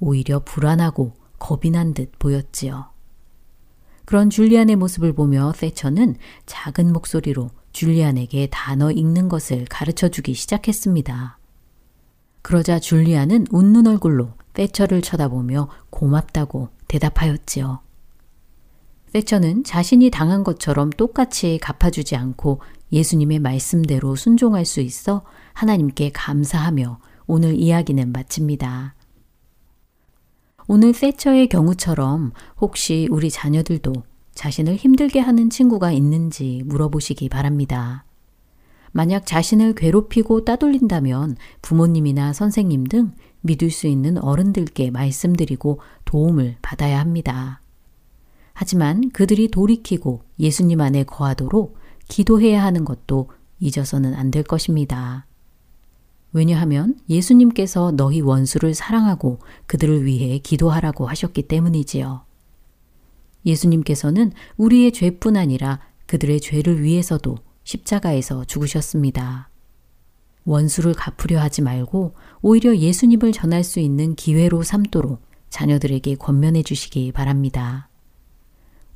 오히려 0.00 0.40
불안하고 0.44 1.14
겁이 1.38 1.70
난 1.70 1.94
듯 1.94 2.18
보였지요. 2.18 2.90
그런 4.04 4.30
줄리안의 4.30 4.76
모습을 4.76 5.12
보며 5.12 5.52
세처는 5.54 6.16
작은 6.46 6.92
목소리로 6.92 7.50
줄리안에게 7.72 8.48
단어 8.50 8.90
읽는 8.90 9.28
것을 9.28 9.66
가르쳐 9.68 10.08
주기 10.08 10.34
시작했습니다. 10.34 11.38
그러자 12.42 12.78
줄리안은 12.78 13.48
웃는 13.50 13.86
얼굴로 13.86 14.30
세처를 14.54 15.02
쳐다보며 15.02 15.68
고맙다고 15.90 16.70
대답하였지요. 16.88 17.87
세처는 19.12 19.64
자신이 19.64 20.10
당한 20.10 20.44
것처럼 20.44 20.90
똑같이 20.90 21.58
갚아주지 21.62 22.16
않고 22.16 22.60
예수님의 22.92 23.38
말씀대로 23.38 24.16
순종할 24.16 24.64
수 24.64 24.80
있어 24.80 25.22
하나님께 25.54 26.10
감사하며 26.12 26.98
오늘 27.26 27.54
이야기는 27.54 28.12
마칩니다. 28.12 28.94
오늘 30.66 30.92
세처의 30.92 31.48
경우처럼 31.48 32.32
혹시 32.60 33.08
우리 33.10 33.30
자녀들도 33.30 33.92
자신을 34.34 34.76
힘들게 34.76 35.18
하는 35.20 35.50
친구가 35.50 35.92
있는지 35.92 36.62
물어보시기 36.66 37.28
바랍니다. 37.28 38.04
만약 38.92 39.26
자신을 39.26 39.74
괴롭히고 39.74 40.44
따돌린다면 40.44 41.36
부모님이나 41.62 42.32
선생님 42.32 42.84
등 42.84 43.12
믿을 43.40 43.70
수 43.70 43.86
있는 43.86 44.18
어른들께 44.18 44.90
말씀드리고 44.90 45.80
도움을 46.04 46.56
받아야 46.62 47.00
합니다. 47.00 47.60
하지만 48.60 49.08
그들이 49.10 49.52
돌이키고 49.52 50.24
예수님 50.40 50.80
안에 50.80 51.04
거하도록 51.04 51.78
기도해야 52.08 52.64
하는 52.64 52.84
것도 52.84 53.30
잊어서는 53.60 54.14
안 54.14 54.32
될 54.32 54.42
것입니다. 54.42 55.28
왜냐하면 56.32 56.98
예수님께서 57.08 57.92
너희 57.92 58.20
원수를 58.20 58.74
사랑하고 58.74 59.38
그들을 59.68 60.04
위해 60.04 60.38
기도하라고 60.38 61.06
하셨기 61.06 61.42
때문이지요. 61.42 62.24
예수님께서는 63.46 64.32
우리의 64.56 64.90
죄뿐 64.90 65.36
아니라 65.36 65.78
그들의 66.06 66.40
죄를 66.40 66.82
위해서도 66.82 67.36
십자가에서 67.62 68.44
죽으셨습니다. 68.44 69.50
원수를 70.44 70.94
갚으려 70.94 71.40
하지 71.40 71.62
말고 71.62 72.16
오히려 72.42 72.76
예수님을 72.76 73.30
전할 73.30 73.62
수 73.62 73.78
있는 73.78 74.16
기회로 74.16 74.64
삼도록 74.64 75.22
자녀들에게 75.48 76.16
권면해 76.16 76.64
주시기 76.64 77.12
바랍니다. 77.12 77.87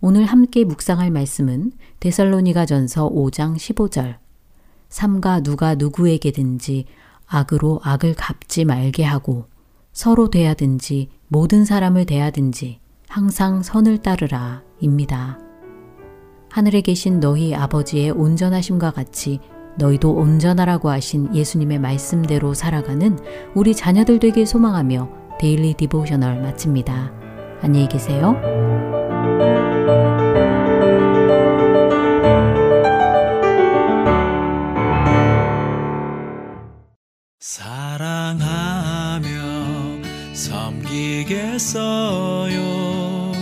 오늘 0.04 0.24
함께 0.24 0.64
묵상할 0.64 1.12
말씀은 1.12 1.70
데살로니가 2.00 2.66
전서 2.66 3.08
5장 3.08 3.54
15절. 3.54 4.16
삼가 4.88 5.42
누가 5.42 5.76
누구에게든지 5.76 6.86
악으로 7.28 7.78
악을 7.84 8.14
갚지 8.14 8.64
말게 8.64 9.04
하고 9.04 9.46
서로 9.92 10.28
대하든지 10.28 11.08
모든 11.28 11.64
사람을 11.64 12.04
대하든지 12.06 12.80
항상 13.06 13.62
선을 13.62 13.98
따르라 13.98 14.62
입니다. 14.80 15.38
하늘에 16.50 16.80
계신 16.80 17.20
너희 17.20 17.54
아버지의 17.54 18.10
온전하심과 18.10 18.90
같이 18.90 19.38
너희도 19.78 20.14
온전하라고 20.14 20.90
하신 20.90 21.32
예수님의 21.32 21.78
말씀대로 21.78 22.54
살아가는 22.54 23.16
우리 23.54 23.72
자녀들 23.72 24.18
되길 24.18 24.48
소망하며 24.48 25.38
Daily 25.38 25.74
Devotional 25.74 26.42
마칩니다. 26.42 27.12
안녕히 27.62 27.88
계세요. 27.88 28.71
섬기겠어요. 41.62 43.33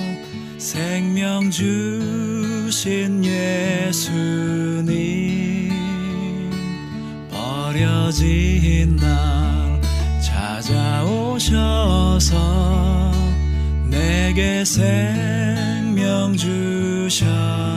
생명 0.59 1.51
주신 1.51 3.25
예수님 3.25 4.91
버려진 7.31 8.97
날 8.97 9.81
찾아오셔서 10.21 11.41
내게 13.89 14.65
생명 14.65 16.37
주셨 16.37 17.70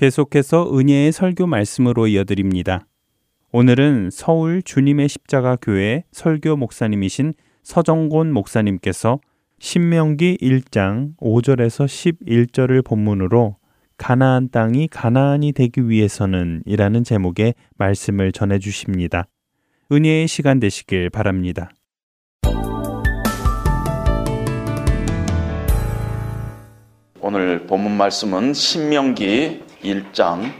계속해서 0.00 0.78
은혜의 0.78 1.12
설교 1.12 1.46
말씀으로 1.46 2.06
이어드립니다. 2.06 2.86
오늘은 3.52 4.08
서울 4.10 4.62
주님의 4.62 5.10
십자가 5.10 5.58
교회 5.60 6.04
설교 6.10 6.56
목사님이신 6.56 7.34
서정곤 7.62 8.32
목사님께서 8.32 9.20
신명기 9.58 10.38
1장 10.40 11.18
5절에서 11.18 11.84
11절을 11.84 12.82
본문으로 12.82 13.56
가나안 13.98 14.48
땅이 14.48 14.88
가나안이 14.88 15.52
되기 15.52 15.86
위해서는 15.86 16.62
이라는 16.64 17.04
제목의 17.04 17.52
말씀을 17.76 18.32
전해 18.32 18.58
주십니다. 18.58 19.26
은혜의 19.92 20.28
시간 20.28 20.60
되시길 20.60 21.10
바랍니다. 21.10 21.68
오늘 27.20 27.66
본문 27.66 27.98
말씀은 27.98 28.54
신명기 28.54 29.68
1장 29.82 30.52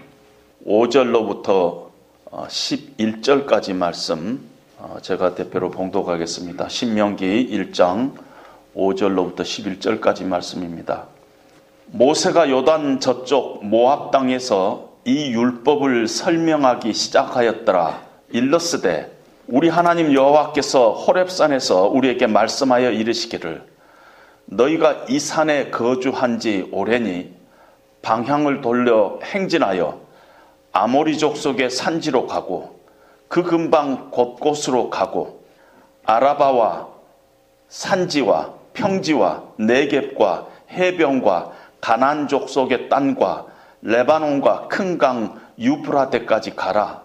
5절로부터 0.66 1.90
11절까지 2.30 3.74
말씀 3.74 4.40
어, 4.78 4.96
제가 5.02 5.34
대표로 5.34 5.70
봉독하겠습니다. 5.70 6.68
신명기 6.68 7.48
1장 7.50 8.14
5절로부터 8.74 9.40
11절까지 9.40 10.24
말씀입니다. 10.24 11.06
모세가 11.86 12.48
요단 12.48 13.00
저쪽 13.00 13.64
모압 13.64 14.10
땅에서 14.10 14.90
이 15.04 15.32
율법을 15.32 16.08
설명하기 16.08 16.94
시작하였더라. 16.94 18.02
일러스되 18.30 19.18
우리 19.48 19.68
하나님 19.68 20.14
여호와께서 20.14 20.92
호렙산에서 20.92 21.88
우리에게 21.88 22.26
말씀하여 22.26 22.92
이르시기를 22.92 23.64
너희가 24.46 25.04
이 25.08 25.18
산에 25.18 25.70
거주한 25.70 26.38
지 26.38 26.68
오래니 26.72 27.39
방향을 28.02 28.60
돌려 28.60 29.18
행진하여 29.22 30.00
아모리 30.72 31.18
족속의 31.18 31.70
산지로 31.70 32.26
가고 32.26 32.80
그 33.28 33.42
근방 33.42 34.10
곳곳으로 34.10 34.90
가고 34.90 35.44
아라바와 36.04 36.88
산지와 37.68 38.54
평지와 38.72 39.42
네겝과 39.56 40.46
해변과 40.70 41.52
가난 41.80 42.28
족속의 42.28 42.88
땅과 42.88 43.46
레바논과 43.82 44.68
큰 44.68 44.98
강 44.98 45.40
유프라데까지 45.58 46.56
가라. 46.56 47.02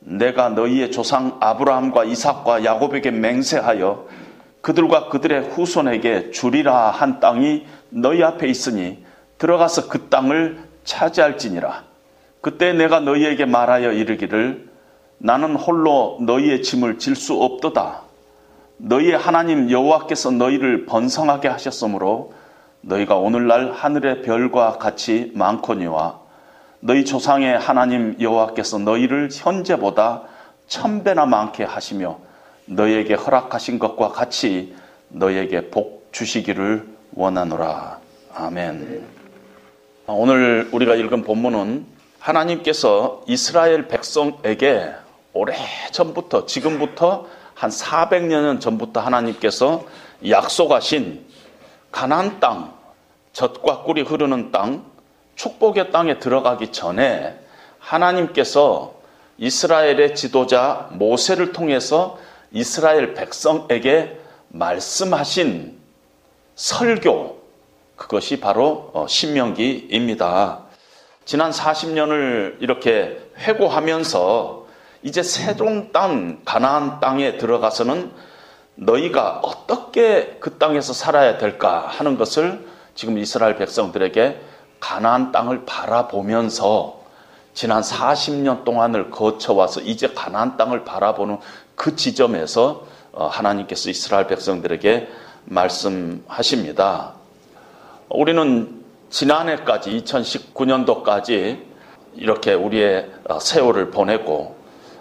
내가 0.00 0.48
너희의 0.50 0.90
조상 0.90 1.36
아브라함과 1.40 2.04
이삭과 2.04 2.64
야곱에게 2.64 3.10
맹세하여 3.10 4.06
그들과 4.62 5.08
그들의 5.08 5.50
후손에게 5.50 6.30
주리라 6.30 6.90
한 6.90 7.20
땅이 7.20 7.66
너희 7.90 8.22
앞에 8.22 8.48
있으니 8.48 9.04
들어가서 9.40 9.88
그 9.88 10.08
땅을 10.08 10.58
차지할지니라. 10.84 11.84
그때 12.42 12.72
내가 12.72 13.00
너희에게 13.00 13.46
말하여 13.46 13.92
이르기를 13.92 14.68
나는 15.18 15.56
홀로 15.56 16.18
너희의 16.20 16.62
짐을 16.62 16.98
질 16.98 17.16
수 17.16 17.34
없도다. 17.34 18.02
너희의 18.76 19.16
하나님 19.16 19.70
여호와께서 19.70 20.30
너희를 20.30 20.86
번성하게 20.86 21.48
하셨으므로 21.48 22.32
너희가 22.82 23.16
오늘날 23.16 23.72
하늘의 23.72 24.22
별과 24.22 24.78
같이 24.78 25.32
많거니와 25.34 26.18
너희 26.80 27.04
조상의 27.04 27.58
하나님 27.58 28.16
여호와께서 28.20 28.78
너희를 28.78 29.28
현재보다 29.32 30.22
천 30.66 31.02
배나 31.02 31.26
많게 31.26 31.64
하시며 31.64 32.18
너희에게 32.66 33.14
허락하신 33.14 33.78
것과 33.78 34.08
같이 34.12 34.74
너희에게 35.08 35.70
복 35.70 36.08
주시기를 36.12 36.86
원하노라. 37.14 37.98
아멘. 38.34 39.19
오늘 40.12 40.68
우리가 40.72 40.96
읽은 40.96 41.22
본문은 41.22 41.86
하나님께서 42.18 43.22
이스라엘 43.28 43.86
백성에게 43.86 44.92
오래 45.32 45.54
전부터 45.92 46.46
지금부터 46.46 47.26
한 47.54 47.70
400년 47.70 48.60
전부터 48.60 49.00
하나님께서 49.00 49.84
약속하신 50.28 51.24
가나안 51.92 52.40
땅, 52.40 52.74
젖과 53.32 53.82
꿀이 53.82 54.02
흐르는 54.02 54.50
땅, 54.50 54.84
축복의 55.36 55.92
땅에 55.92 56.18
들어가기 56.18 56.72
전에 56.72 57.38
하나님께서 57.78 58.94
이스라엘의 59.38 60.16
지도자 60.16 60.88
모세를 60.92 61.52
통해서 61.52 62.18
이스라엘 62.50 63.14
백성에게 63.14 64.18
말씀하신 64.48 65.78
설교, 66.56 67.39
그것이 68.00 68.40
바로 68.40 68.90
어, 68.94 69.06
신명기입니다. 69.06 70.60
지난 71.26 71.50
40년을 71.50 72.56
이렇게 72.60 73.20
회고하면서 73.36 74.66
이제 75.02 75.22
새로운 75.22 75.92
땅, 75.92 76.40
가나안 76.46 77.00
땅에 77.00 77.36
들어가서는 77.36 78.10
너희가 78.76 79.40
어떻게 79.42 80.38
그 80.40 80.56
땅에서 80.56 80.94
살아야 80.94 81.36
될까 81.36 81.86
하는 81.88 82.16
것을 82.16 82.66
지금 82.94 83.18
이스라엘 83.18 83.56
백성들에게 83.56 84.40
가나안 84.80 85.30
땅을 85.30 85.66
바라보면서 85.66 87.02
지난 87.52 87.82
40년 87.82 88.64
동안을 88.64 89.10
거쳐와서 89.10 89.82
이제 89.82 90.08
가나안 90.08 90.56
땅을 90.56 90.86
바라보는 90.86 91.38
그 91.74 91.96
지점에서 91.96 92.86
어, 93.12 93.26
하나님께서 93.26 93.90
이스라엘 93.90 94.26
백성들에게 94.26 95.06
말씀하십니다. 95.44 97.19
우리는 98.10 98.82
지난해까지 99.08 100.02
2019년도까지 100.02 101.60
이렇게 102.16 102.54
우리의 102.54 103.08
어, 103.28 103.38
세월을 103.38 103.90
보내고 103.90 104.56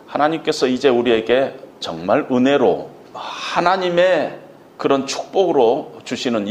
하나님께서 0.06 0.68
이제 0.68 0.90
우리에게 0.90 1.56
정말 1.80 2.28
은혜로 2.32 2.90
하나님의 3.14 4.40
그런 4.78 5.08
축복으로 5.08 6.00
주시는 6.04 6.46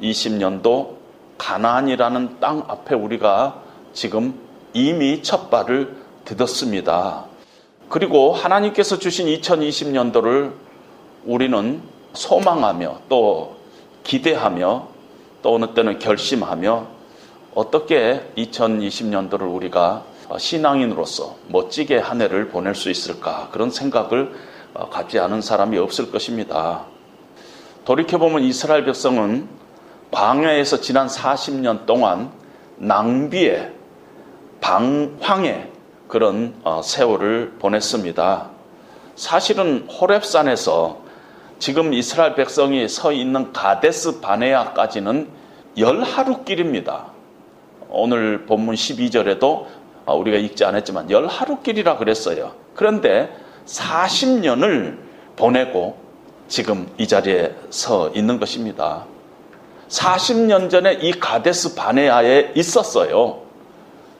2020년도 0.00 0.96
가나안이라는 1.38 2.40
땅 2.40 2.64
앞에 2.66 2.96
우리가 2.96 3.62
지금 3.92 4.38
이미 4.72 5.22
첫 5.22 5.48
발을 5.48 5.96
디뎠습니다. 6.24 7.24
그리고 7.88 8.32
하나님께서 8.32 8.98
주신 8.98 9.26
2020년도를 9.28 10.52
우리는 11.24 11.82
소망하며 12.14 13.00
또 13.08 13.56
기대하며 14.02 14.91
또 15.42 15.54
어느 15.54 15.74
때는 15.74 15.98
결심하며 15.98 16.86
어떻게 17.54 18.32
2020년도를 18.36 19.52
우리가 19.54 20.04
신앙인으로서 20.38 21.36
멋지게 21.48 21.98
한 21.98 22.22
해를 22.22 22.48
보낼 22.48 22.74
수 22.74 22.90
있을까 22.90 23.48
그런 23.52 23.70
생각을 23.70 24.32
갖지 24.90 25.18
않은 25.18 25.42
사람이 25.42 25.76
없을 25.76 26.10
것입니다. 26.10 26.86
돌이켜보면 27.84 28.42
이스라엘 28.44 28.84
백성은 28.84 29.48
광야에서 30.10 30.80
지난 30.80 31.08
40년 31.08 31.84
동안 31.84 32.30
낭비의 32.78 33.72
방황의 34.60 35.70
그런 36.08 36.54
세월을 36.82 37.56
보냈습니다. 37.58 38.50
사실은 39.16 39.88
호렙산에서 39.88 41.01
지금 41.62 41.94
이스라엘 41.94 42.34
백성이 42.34 42.88
서 42.88 43.12
있는 43.12 43.52
가데스 43.52 44.18
바네아까지는 44.18 45.28
열 45.78 46.02
하루 46.02 46.42
길입니다. 46.42 47.12
오늘 47.88 48.46
본문 48.46 48.74
12절에도 48.74 49.66
우리가 50.04 50.38
읽지 50.38 50.64
않았지만 50.64 51.12
열 51.12 51.28
하루 51.28 51.60
길이라 51.60 51.98
그랬어요. 51.98 52.54
그런데 52.74 53.32
40년을 53.66 54.98
보내고 55.36 55.96
지금 56.48 56.90
이 56.98 57.06
자리에 57.06 57.54
서 57.70 58.08
있는 58.08 58.40
것입니다. 58.40 59.04
40년 59.88 60.68
전에 60.68 60.94
이 60.94 61.12
가데스 61.12 61.76
바네아에 61.76 62.54
있었어요. 62.56 63.40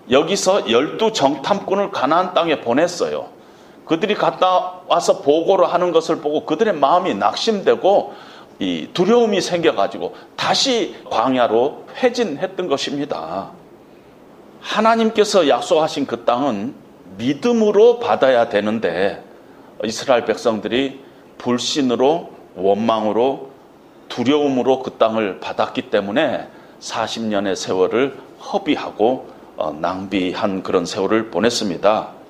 여기서 0.09 0.70
열두 0.70 1.12
정탐꾼을 1.12 1.90
가나안 1.90 2.34
땅에 2.34 2.61
보냈어요. 2.61 3.41
그들이 3.85 4.14
갔다 4.14 4.80
와서 4.87 5.20
보고를 5.20 5.72
하는 5.72 5.93
것을 5.93 6.20
보고 6.20 6.47
그들의 6.47 6.74
마음이 6.74 7.14
낙심되고 7.14 8.14
이 8.59 8.89
두려움이 8.93 9.41
생겨가지고 9.41 10.14
다시 10.37 10.97
광야로 11.11 11.87
회진했던 11.97 12.68
것입니다. 12.68 13.51
하나님께서 14.61 15.49
약속하신 15.49 16.07
그 16.07 16.24
땅은 16.24 16.74
믿음으로 17.18 17.99
받아야 17.99 18.49
되는데 18.49 19.22
이스라엘 19.85 20.24
백성들이 20.24 21.01
불신으로 21.39 22.30
원망으로 22.55 23.51
두려움으로 24.09 24.83
그 24.83 24.93
땅을 24.93 25.41
받았기 25.41 25.91
때문에 25.91 26.49
40년의 26.80 27.57
세월을 27.57 28.18
허비하고 28.53 29.33
어, 29.57 29.72
낭비한 29.72 30.62
그런 30.62 30.87
세월을 30.87 31.30
보냈습니다. 31.30 32.22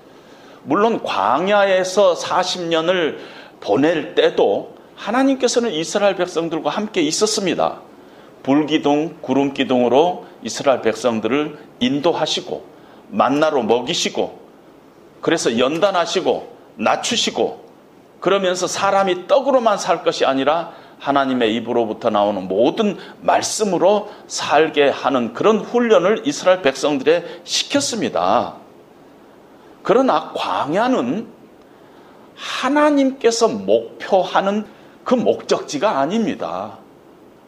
물론 0.64 1.02
광야에서 1.02 2.14
40년을 2.14 3.18
보낼 3.60 4.14
때도 4.14 4.74
하나님께서는 4.96 5.72
이스라엘 5.72 6.16
백성들과 6.16 6.70
함께 6.70 7.00
있었습니다. 7.02 7.80
불기둥, 8.42 9.18
구름기둥으로 9.20 10.26
이스라엘 10.42 10.82
백성들을 10.82 11.58
인도하시고 11.80 12.64
만나로 13.08 13.62
먹이시고 13.62 14.40
그래서 15.20 15.58
연단하시고 15.58 16.56
낮추시고 16.76 17.62
그러면서 18.20 18.66
사람이 18.66 19.26
떡으로만 19.26 19.78
살 19.78 20.02
것이 20.04 20.24
아니라 20.24 20.72
하나님의 20.98 21.54
입으로부터 21.56 22.10
나오는 22.10 22.46
모든 22.46 22.96
말씀으로 23.20 24.10
살게 24.28 24.88
하는 24.88 25.34
그런 25.34 25.58
훈련을 25.58 26.22
이스라엘 26.26 26.62
백성들에 26.62 27.40
시켰습니다. 27.42 28.61
그러나 29.82 30.32
광야는 30.34 31.26
하나님께서 32.36 33.48
목표하는 33.48 34.64
그 35.04 35.14
목적지가 35.14 35.98
아닙니다. 35.98 36.78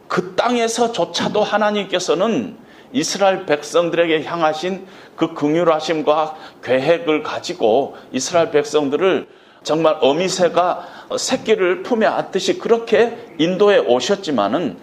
그 0.07 0.35
땅에서조차도 0.35 1.41
하나님께서는 1.41 2.57
이스라엘 2.91 3.45
백성들에게 3.45 4.23
향하신 4.23 4.85
그 5.15 5.33
긍휼하심과 5.33 6.35
계획을 6.63 7.23
가지고 7.23 7.97
이스라엘 8.11 8.51
백성들을 8.51 9.27
정말 9.63 9.97
어미새가 9.99 10.87
새끼를 11.17 11.83
품에 11.83 12.05
안듯이 12.05 12.59
그렇게 12.59 13.17
인도에 13.39 13.79
오셨지만은 13.79 14.77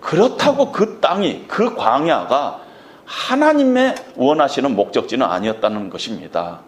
그렇다고 0.00 0.72
그 0.72 1.00
땅이 1.00 1.44
그 1.48 1.74
광야가 1.74 2.62
하나님의 3.04 3.94
원하시는 4.16 4.74
목적지는 4.74 5.26
아니었다는 5.26 5.90
것입니다. 5.90 6.60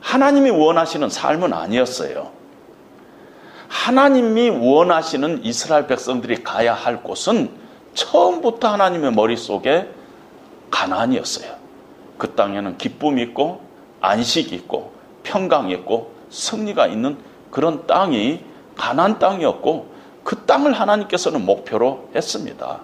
하나님이 0.00 0.50
원하시는 0.50 1.08
삶은 1.08 1.52
아니었어요. 1.52 2.30
하나님이 3.68 4.50
원하시는 4.50 5.44
이스라엘 5.44 5.86
백성들이 5.86 6.42
가야 6.42 6.74
할 6.74 7.02
곳은 7.02 7.50
처음부터 7.94 8.68
하나님의 8.68 9.12
머릿속에 9.12 9.88
가나안이었어요. 10.70 11.54
그 12.18 12.34
땅에는 12.34 12.78
기쁨이 12.78 13.22
있고 13.22 13.62
안식이 14.00 14.54
있고 14.54 14.92
평강이 15.22 15.72
있고 15.74 16.12
승리가 16.30 16.86
있는 16.86 17.18
그런 17.50 17.86
땅이 17.86 18.44
가나안 18.76 19.18
땅이었고 19.18 19.90
그 20.24 20.44
땅을 20.44 20.72
하나님께서는 20.72 21.44
목표로 21.44 22.10
했습니다. 22.14 22.80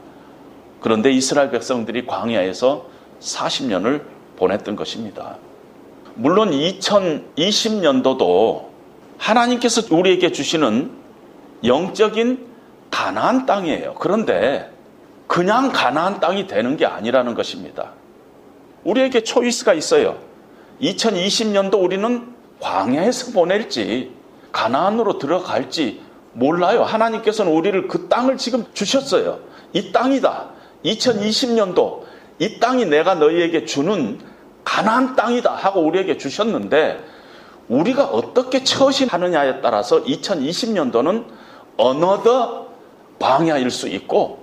그런데 0.81 1.11
이스라엘 1.11 1.51
백성들이 1.51 2.07
광야에서 2.07 2.87
40년을 3.21 4.03
보냈던 4.37 4.77
것입니다. 4.77 5.37
물론 6.17 6.51
2020년도도 6.51 8.67
하나님께서 9.19 9.83
우리에게 9.95 10.33
주시는 10.33 10.91
영적인 11.65 12.47
가나안 12.91 13.47
땅이에요. 13.47 13.95
그런데 13.99 14.71
그냥 15.27 15.73
가나안 15.73 16.21
땅이 16.21 16.47
되는 16.47 16.77
게 16.77 16.85
아니라는 16.87 17.35
것입니다. 17.35 17.93
우리에게 18.85 19.23
초이스가 19.23 19.75
있어요. 19.75 20.19
2020년도 20.81 21.83
우리는 21.83 22.35
광야에서 22.61 23.33
보낼지 23.33 24.13
가나안으로 24.53 25.19
들어갈지 25.19 26.01
몰라요. 26.33 26.83
하나님께서는 26.83 27.53
우리를 27.53 27.89
그 27.89 28.09
땅을 28.09 28.39
지금 28.39 28.65
주셨어요. 28.73 29.41
이 29.75 29.93
땅이다. 29.93 30.49
2020년도 30.85 32.05
이 32.39 32.59
땅이 32.59 32.87
내가 32.87 33.15
너희에게 33.15 33.67
주는 33.67 34.19
가나안 34.67 35.15
땅이다 35.15 35.55
하고 35.55 35.81
우리에게 35.81 36.19
주셨는데 36.19 37.03
우리가 37.69 38.05
어떻게 38.05 38.65
처신하느냐에 38.65 39.61
따라서 39.61 40.03
2020년도는 40.03 41.25
어너더 41.77 42.67
광야일 43.19 43.71
수 43.71 43.89
있고 43.89 44.41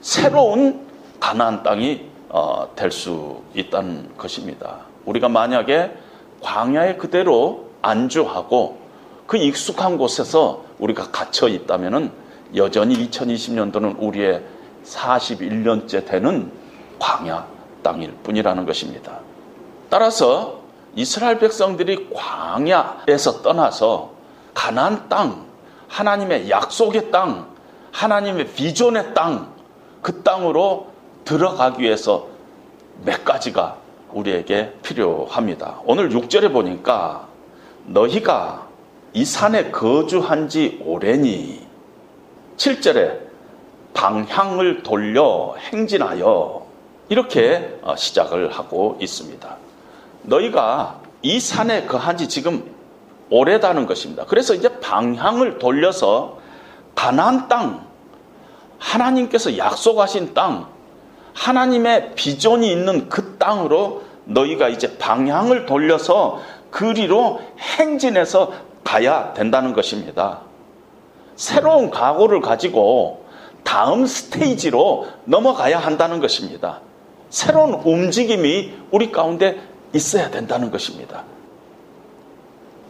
새로운 0.00 0.86
가나안 1.18 1.62
땅이 1.64 2.08
어, 2.28 2.68
될 2.74 2.90
수 2.90 3.42
있다는 3.54 4.16
것입니다. 4.16 4.78
우리가 5.06 5.28
만약에 5.28 5.92
광야에 6.40 6.96
그대로 6.96 7.70
안주하고 7.82 8.78
그 9.26 9.36
익숙한 9.36 9.98
곳에서 9.98 10.64
우리가 10.78 11.10
갇혀 11.10 11.48
있다면은 11.48 12.12
여전히 12.54 13.08
2020년도는 13.08 13.96
우리의 13.98 14.42
41년째 14.84 16.06
되는 16.06 16.52
광야 16.98 17.46
땅일 17.82 18.12
뿐이라는 18.22 18.66
것입니다. 18.66 19.23
따라서 19.94 20.58
이스라엘 20.96 21.38
백성들이 21.38 22.08
광야에서 22.12 23.42
떠나서 23.42 24.10
가나안 24.52 25.08
땅, 25.08 25.46
하나님의 25.86 26.50
약속의 26.50 27.12
땅, 27.12 27.46
하나님의 27.92 28.48
비전의 28.54 29.14
땅, 29.14 29.54
그 30.02 30.24
땅으로 30.24 30.88
들어가기 31.24 31.80
위해서 31.80 32.26
몇 33.04 33.24
가지가 33.24 33.76
우리에게 34.12 34.72
필요합니다. 34.82 35.78
오늘 35.84 36.08
6절에 36.08 36.52
보니까 36.52 37.28
너희가 37.86 38.66
이 39.12 39.24
산에 39.24 39.70
거주한 39.70 40.48
지 40.48 40.82
오래니 40.84 41.64
7절에 42.56 43.20
방향을 43.94 44.82
돌려 44.82 45.54
행진하여 45.56 46.66
이렇게 47.10 47.78
어, 47.82 47.94
시작을 47.94 48.50
하고 48.50 48.98
있습니다. 49.00 49.63
너희가 50.24 51.00
이 51.22 51.40
산에 51.40 51.86
거한 51.86 52.16
지 52.16 52.28
지금 52.28 52.70
오래다는 53.30 53.86
것입니다. 53.86 54.24
그래서 54.26 54.54
이제 54.54 54.68
방향을 54.80 55.58
돌려서 55.58 56.38
가나안 56.94 57.48
땅, 57.48 57.86
하나님께서 58.78 59.56
약속하신 59.56 60.34
땅, 60.34 60.68
하나님의 61.32 62.14
비전이 62.14 62.70
있는 62.70 63.08
그 63.08 63.36
땅으로 63.38 64.02
너희가 64.26 64.68
이제 64.68 64.96
방향을 64.98 65.66
돌려서 65.66 66.40
그리로 66.70 67.40
행진해서 67.58 68.52
가야 68.84 69.32
된다는 69.32 69.72
것입니다. 69.72 70.40
새로운 71.36 71.90
각오를 71.90 72.40
가지고 72.40 73.24
다음 73.64 74.06
스테이지로 74.06 75.08
넘어가야 75.24 75.78
한다는 75.78 76.20
것입니다. 76.20 76.80
새로운 77.30 77.74
움직임이 77.74 78.72
우리 78.90 79.10
가운데 79.10 79.60
있어야 79.94 80.30
된다는 80.30 80.70
것입니다. 80.70 81.24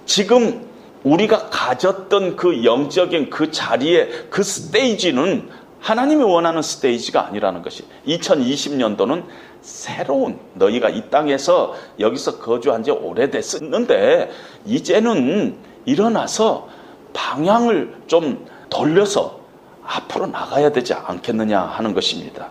지금 0.07 0.66
우리가 1.02 1.50
가졌던 1.50 2.36
그 2.36 2.64
영적인 2.64 3.30
그 3.30 3.50
자리에 3.50 4.09
그 4.30 4.42
스테이지는 4.42 5.48
하나님이 5.80 6.24
원하는 6.24 6.62
스테이지가 6.62 7.26
아니라는 7.26 7.62
것이 7.62 7.84
2020년도는 8.07 9.24
새로운 9.61 10.38
너희가 10.55 10.88
이 10.88 11.11
땅에서 11.11 11.74
여기서 12.00 12.38
거주한 12.38 12.82
지 12.82 12.90
오래됐었는데 12.90 14.30
이제는 14.64 15.59
일어나서 15.84 16.68
방향을 17.12 17.94
좀 18.07 18.46
돌려서 18.70 19.40
앞으로 19.84 20.26
나가야 20.26 20.72
되지 20.72 20.94
않겠느냐 20.94 21.61
하는 21.61 21.92
것입니다. 21.92 22.50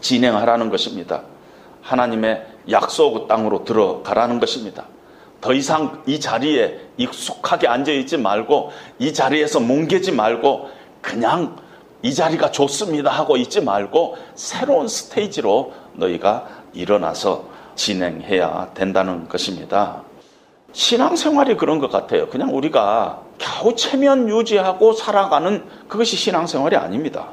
진행하라는 0.00 0.70
것입니다. 0.70 1.22
하나님의 1.82 2.53
약속 2.70 3.28
땅으로 3.28 3.64
들어가라는 3.64 4.40
것입니다. 4.40 4.84
더 5.40 5.52
이상 5.52 6.02
이 6.06 6.20
자리에 6.20 6.80
익숙하게 6.96 7.68
앉아 7.68 7.92
있지 7.92 8.16
말고 8.16 8.70
이 8.98 9.12
자리에서 9.12 9.60
뭉개지 9.60 10.12
말고 10.12 10.70
그냥 11.02 11.56
이 12.02 12.14
자리가 12.14 12.50
좋습니다 12.50 13.10
하고 13.10 13.36
있지 13.36 13.60
말고 13.60 14.16
새로운 14.34 14.88
스테이지로 14.88 15.72
너희가 15.94 16.48
일어나서 16.72 17.44
진행해야 17.74 18.70
된다는 18.74 19.28
것입니다. 19.28 20.02
신앙생활이 20.72 21.56
그런 21.56 21.78
것 21.78 21.90
같아요. 21.90 22.28
그냥 22.28 22.54
우리가 22.54 23.22
겨우 23.38 23.74
체면 23.76 24.28
유지하고 24.28 24.92
살아가는 24.92 25.64
그것이 25.88 26.16
신앙생활이 26.16 26.76
아닙니다. 26.76 27.28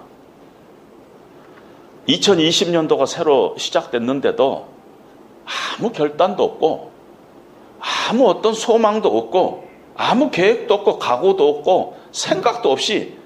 2020년도가 2.08 3.08
새로 3.08 3.56
시작됐는데도 3.58 4.71
아무 5.46 5.92
결단도 5.92 6.44
없고 6.44 6.92
아무 8.10 8.30
어떤 8.30 8.54
소망도 8.54 9.18
없고 9.18 9.68
아무 9.96 10.30
계획도 10.32 10.74
없고 10.74 11.00
각오도 11.00 11.48
없고 11.50 11.98
생각도 12.12 12.72
없이 12.72 13.18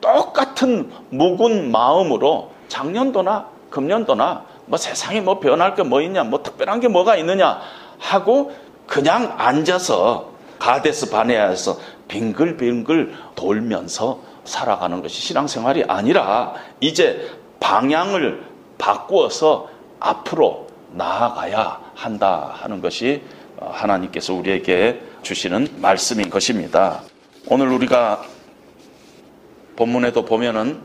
똑같은 0.00 0.90
묵은 1.10 1.70
마음으로 1.70 2.50
작년도나 2.68 3.48
금년도나 3.70 4.44
뭐 4.66 4.78
세상에 4.78 5.20
뭐 5.20 5.40
변할 5.40 5.74
게 5.74 5.82
뭐 5.82 6.00
있냐 6.02 6.24
뭐 6.24 6.42
특별한 6.42 6.80
게 6.80 6.88
뭐가 6.88 7.16
있느냐 7.16 7.60
하고 7.98 8.52
그냥 8.86 9.34
앉아서 9.38 10.30
가데스 10.58 11.10
바네아에서 11.10 11.78
빙글빙글 12.08 13.14
돌면서 13.34 14.20
살아가는 14.44 15.02
것이 15.02 15.20
신앙생활이 15.20 15.84
아니라 15.88 16.54
이제 16.80 17.30
방향을 17.60 18.44
바꾸어서 18.78 19.68
앞으로 20.00 20.66
나아가야 20.94 21.80
한다 21.94 22.54
하는 22.54 22.80
것이 22.80 23.22
하나님께서 23.60 24.34
우리에게 24.34 25.00
주시는 25.22 25.76
말씀인 25.80 26.30
것입니다. 26.30 27.02
오늘 27.48 27.68
우리가 27.68 28.22
본문에도 29.76 30.24
보면은 30.24 30.80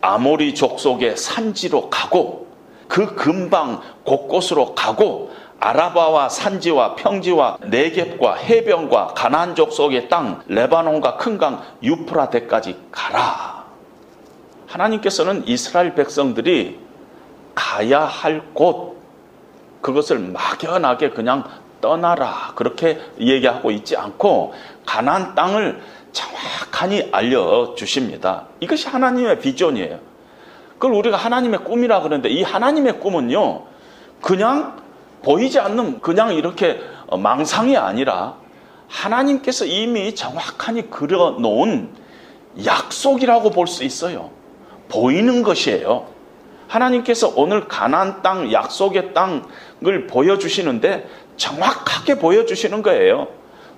아모리 0.00 0.54
족속의 0.54 1.16
산지로 1.16 1.90
가고 1.90 2.46
그 2.88 3.14
근방 3.14 3.82
곳곳으로 4.04 4.74
가고 4.74 5.30
아라바와 5.60 6.28
산지와 6.28 6.94
평지와 6.94 7.58
네겝과 7.62 8.36
해변과 8.36 9.08
가나안 9.08 9.54
족속의 9.56 10.08
땅 10.08 10.42
레바논과 10.46 11.16
큰 11.16 11.36
강 11.36 11.62
유프라데까지 11.82 12.78
가라. 12.92 13.64
하나님께서는 14.68 15.46
이스라엘 15.48 15.94
백성들이 15.94 16.78
가야 17.54 18.04
할 18.04 18.42
곳 18.54 18.97
그것을 19.80 20.18
막연하게 20.18 21.10
그냥 21.10 21.44
떠나라 21.80 22.52
그렇게 22.56 23.00
얘기하고 23.20 23.70
있지 23.70 23.96
않고 23.96 24.52
가나안 24.84 25.34
땅을 25.34 25.80
정확하니 26.12 27.10
알려 27.12 27.74
주십니다. 27.76 28.46
이것이 28.60 28.88
하나님의 28.88 29.38
비전이에요. 29.40 29.98
그걸 30.72 30.92
우리가 30.92 31.16
하나님의 31.16 31.64
꿈이라 31.64 32.00
그러는데 32.00 32.28
이 32.28 32.42
하나님의 32.42 33.00
꿈은요. 33.00 33.64
그냥 34.20 34.76
보이지 35.22 35.58
않는 35.60 36.00
그냥 36.00 36.34
이렇게 36.34 36.80
망상이 37.16 37.76
아니라 37.76 38.36
하나님께서 38.88 39.64
이미 39.64 40.14
정확하니 40.14 40.90
그려 40.90 41.30
놓은 41.38 41.94
약속이라고 42.64 43.50
볼 43.50 43.66
수 43.66 43.84
있어요. 43.84 44.30
보이는 44.88 45.42
것이에요. 45.42 46.06
하나님께서 46.68 47.32
오늘 47.36 47.66
가나안 47.68 48.22
땅 48.22 48.52
약속의 48.52 49.14
땅 49.14 49.46
을 49.86 50.06
보여주시는데 50.08 51.08
정확하게 51.36 52.18
보여주시는 52.18 52.82
거예요. 52.82 53.28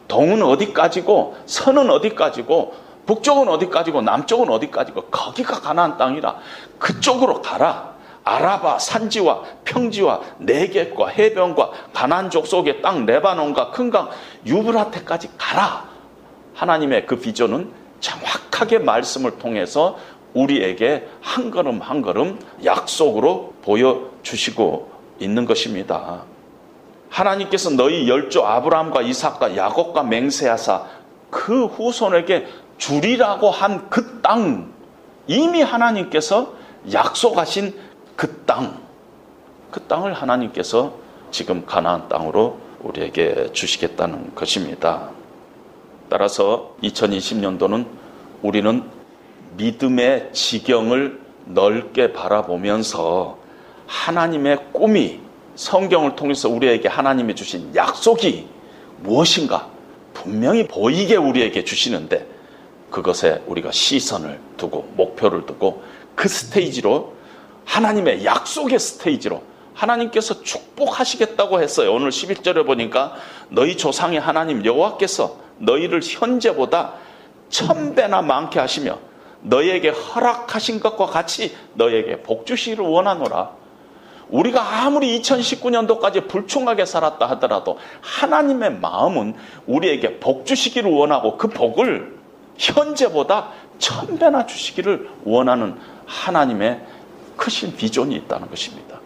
동은 0.09 0.43
어디까지고 0.43 1.37
서는 1.47 1.91
어디까지고 1.91 2.75
북쪽은 3.07 3.49
어디까지고 3.49 4.03
남쪽은 4.03 4.49
어디까지고 4.51 5.03
거기가 5.11 5.61
가나안 5.61 5.99
땅이라 5.99 6.39
그쪽으로 6.79 7.43
가라. 7.43 7.91
아라바 8.25 8.79
산지와 8.79 9.43
평지와 9.65 10.21
내get과 10.39 11.09
해변과 11.09 11.71
가나안 11.93 12.31
족속의 12.31 12.83
땅 12.83 13.07
레바논과 13.07 13.71
큰 13.71 13.91
강 13.91 14.11
유브라테까지 14.47 15.31
가라. 15.37 15.89
하나님의 16.55 17.07
그 17.07 17.17
비전은 17.17 17.73
정확하게 18.01 18.79
말씀을 18.79 19.39
통해서 19.39 19.99
우리에게 20.35 21.09
한 21.21 21.51
걸음 21.51 21.81
한 21.81 22.03
걸음 22.03 22.39
약속으로 22.65 23.55
보여주시고 23.63 24.90
있는 25.21 25.45
것입니다. 25.45 26.25
하나님께서 27.11 27.71
너희 27.71 28.09
열조 28.09 28.45
아브라함과 28.47 29.03
이삭과 29.03 29.57
야곱과 29.57 30.03
맹세하사 30.05 30.85
그 31.31 31.67
후손에게 31.67 32.47
주리라고 32.79 33.51
한 33.51 33.89
그 33.91 34.21
땅, 34.23 34.73
이미 35.27 35.63
하나님께서 35.63 36.55
약속하신 36.93 37.75
그 38.17 38.43
땅, 38.47 38.81
그 39.71 39.81
땅을 39.83 40.13
하나님께서 40.15 40.95
지금 41.31 41.65
가나안 41.67 42.09
땅으로 42.09 42.59
우리에게 42.81 43.53
주시겠다는 43.53 44.35
것입니다. 44.35 45.11
따라서 46.09 46.75
2020년도는 46.83 47.87
우리는 48.43 48.83
믿음의 49.57 50.31
지경을 50.33 51.21
넓게 51.47 52.13
바라보면서 52.13 53.40
하나님의 53.91 54.67
꿈이 54.73 55.19
성경을 55.57 56.15
통해서 56.15 56.49
우리에게 56.49 56.89
하나님이 56.89 57.35
주신 57.35 57.75
약속이 57.75 58.47
무엇인가 59.01 59.69
분명히 60.15 60.67
보이게 60.67 61.17
우리에게 61.17 61.65
주시는데 61.65 62.27
그것에 62.91 63.43
우리가 63.47 63.73
시선을 63.73 64.39
두고 64.57 64.93
목표를 64.97 65.45
두고 65.45 65.83
그 66.15 66.29
스테이지로 66.29 67.15
하나님의 67.65 68.25
약속의 68.25 68.79
스테이지로 68.79 69.43
하나님께서 69.75 70.43
축복하시겠다고 70.43 71.61
했어요. 71.61 71.93
오늘 71.93 72.11
11절에 72.11 72.67
보니까 72.67 73.15
너희 73.49 73.77
조상의 73.77 74.21
하나님 74.21 74.65
여호와께서 74.65 75.37
너희를 75.59 76.01
현재보다 76.03 76.95
천배나 77.49 78.23
많게 78.23 78.61
하시며 78.61 78.99
너희에게 79.43 79.89
허락하신 79.89 80.81
것과 80.81 81.07
같이 81.07 81.57
너희에게 81.75 82.23
복 82.23 82.47
주시기를 82.47 82.85
원하노라. 82.85 83.60
우리가 84.31 84.85
아무리 84.85 85.21
2019년도까지 85.21 86.29
불충하게 86.29 86.87
살았다 86.87 87.27
하더라도 87.31 87.79
하나님의 88.01 88.79
마음은 88.79 89.35
우리에게 89.67 90.21
복 90.21 90.47
주시기를 90.47 90.91
원하고 90.91 91.37
그 91.37 91.49
복을 91.49 92.19
현재보다 92.57 93.51
천 93.79 94.19
배나 94.19 94.47
주시기를 94.47 95.09
원하는 95.25 95.77
하나님의 96.07 96.81
크신 97.37 97.75
비전이 97.77 98.15
있다는 98.15 98.49
것입니다. 98.51 99.01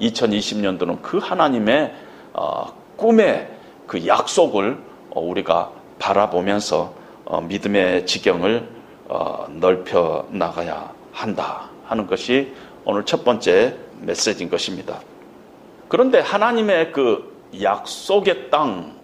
2020년도는 0.00 1.00
그 1.00 1.18
하나님의 1.18 1.94
어, 2.34 2.72
꿈의 2.96 3.48
그 3.86 4.06
약속을 4.06 4.78
어, 5.10 5.20
우리가 5.20 5.70
바라보면서 5.98 6.94
어, 7.24 7.40
믿음의 7.40 8.06
지경을 8.06 8.68
어, 9.08 9.46
넓혀 9.50 10.26
나가야 10.30 10.92
한다 11.12 11.70
하는 11.84 12.06
것이 12.06 12.52
오늘 12.84 13.04
첫 13.04 13.24
번째 13.24 13.76
메시지인 14.02 14.50
것입니다. 14.50 15.00
그런데 15.88 16.20
하나님의 16.20 16.92
그 16.92 17.32
약속의 17.60 18.50
땅, 18.50 18.96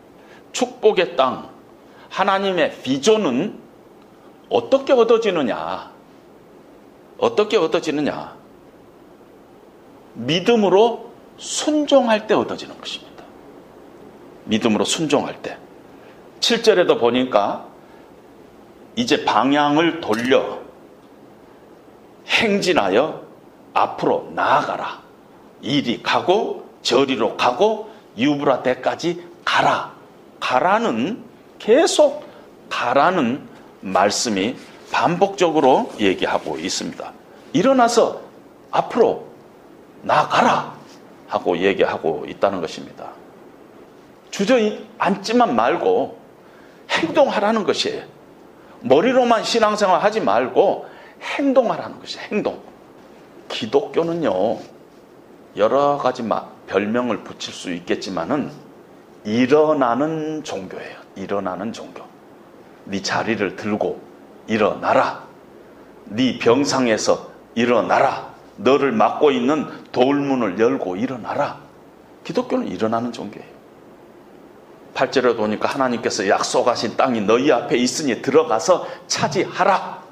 축복의 0.53 1.17
땅, 1.17 1.51
하나님의 2.09 2.81
비전은 2.83 3.59
어떻게 4.49 4.93
얻어지느냐? 4.93 5.91
어떻게 7.19 7.57
얻어지느냐? 7.57 8.37
믿음으로 10.15 11.13
순종할 11.37 12.27
때 12.27 12.35
얻어지는 12.35 12.79
것입니다. 12.79 13.25
믿음으로 14.45 14.85
순종할 14.85 15.43
때. 15.43 15.59
7절에도 16.41 16.99
보니까 16.99 17.67
이제 18.97 19.25
방향을 19.25 20.01
돌려 20.01 20.59
행진하여 22.27 23.28
앞으로 23.75 24.31
나아가라. 24.35 25.03
이리 25.61 26.03
가고 26.03 26.69
저리로 26.83 27.37
가고 27.37 27.91
유브라데까지 28.17 29.25
가라. 29.45 29.93
가라는 30.41 31.23
계속 31.59 32.25
가라는 32.69 33.49
말씀이 33.81 34.57
반복적으로 34.91 35.93
얘기하고 35.99 36.59
있습니다. 36.59 37.13
일어나서 37.53 38.21
앞으로 38.71 39.27
나가라 40.03 40.75
하고 41.29 41.59
얘기하고 41.59 42.25
있다는 42.29 42.61
것입니다. 42.61 43.11
주저앉지만 44.31 45.55
말고 45.55 46.19
행동하라는 46.91 47.65
것이에요. 47.65 48.05
머리로만 48.81 49.45
신앙생활 49.45 50.03
하지 50.03 50.21
말고 50.21 50.87
행동하라는 51.23 51.99
것이에요. 52.01 52.27
행동. 52.31 52.63
기독교는요, 53.49 54.59
여러 55.57 55.99
가지 55.99 56.23
별명을 56.67 57.25
붙일 57.25 57.53
수 57.53 57.73
있겠지만은 57.73 58.51
일어나는 59.25 60.45
종교예요. 60.45 60.99
일어나는 61.17 61.73
종교. 61.73 62.05
네 62.85 63.03
자리를 63.03 63.57
들고 63.57 64.01
일어나라. 64.47 65.25
네 66.07 66.39
병상에서 66.39 67.29
일어나라. 67.55 68.33
너를 68.57 68.93
막고 68.93 69.31
있는 69.31 69.67
돌문을 69.93 70.59
열고 70.59 70.97
일어나라. 70.97 71.59
기독교는 72.25 72.69
일어나는 72.69 73.13
종교예요. 73.13 73.59
8절에 74.95 75.37
보니까 75.37 75.69
하나님께서 75.69 76.29
약속하신 76.29 76.97
땅이 76.97 77.23
너희 77.23 77.53
앞에 77.53 77.77
있으니 77.77 78.21
들어가서 78.21 78.87
차지하라. 79.07 80.03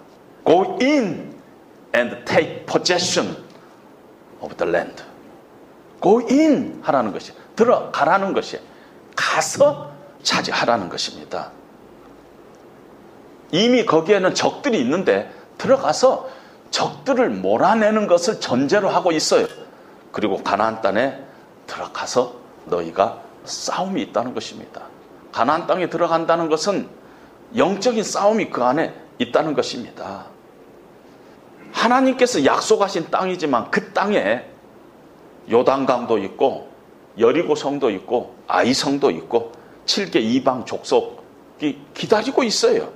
Go 0.44 0.78
in 0.80 1.35
and 1.94 2.24
take 2.24 2.66
possession 2.66 3.36
of 4.40 4.56
the 4.56 4.70
land. 4.70 5.02
Go 6.00 6.20
in 6.28 6.80
하라는 6.82 7.12
것이 7.12 7.32
들어가라는 7.54 8.32
것이 8.32 8.60
가서 9.14 9.90
차지하라는 10.22 10.88
것입니다. 10.88 11.50
이미 13.52 13.86
거기에는 13.86 14.34
적들이 14.34 14.80
있는데 14.80 15.32
들어가서 15.56 16.28
적들을 16.70 17.30
몰아내는 17.30 18.06
것을 18.06 18.40
전제로 18.40 18.88
하고 18.88 19.12
있어요. 19.12 19.46
그리고 20.12 20.42
가나안 20.42 20.82
땅에 20.82 21.14
들어가서 21.66 22.34
너희가 22.66 23.22
싸움이 23.44 24.02
있다는 24.02 24.34
것입니다. 24.34 24.82
가나안 25.32 25.66
땅에 25.66 25.88
들어간다는 25.88 26.48
것은 26.48 26.88
영적인 27.56 28.02
싸움이 28.02 28.50
그 28.50 28.62
안에 28.64 28.92
있다는 29.18 29.54
것입니다. 29.54 30.26
하나님께서 31.76 32.44
약속하신 32.44 33.10
땅이지만 33.10 33.70
그 33.70 33.92
땅에 33.92 34.44
요단강도 35.50 36.18
있고 36.18 36.68
여리고성도 37.18 37.90
있고 37.90 38.34
아이성도 38.48 39.10
있고 39.10 39.52
7개 39.84 40.16
이방 40.16 40.64
족속이 40.64 41.78
기다리고 41.94 42.42
있어요. 42.42 42.88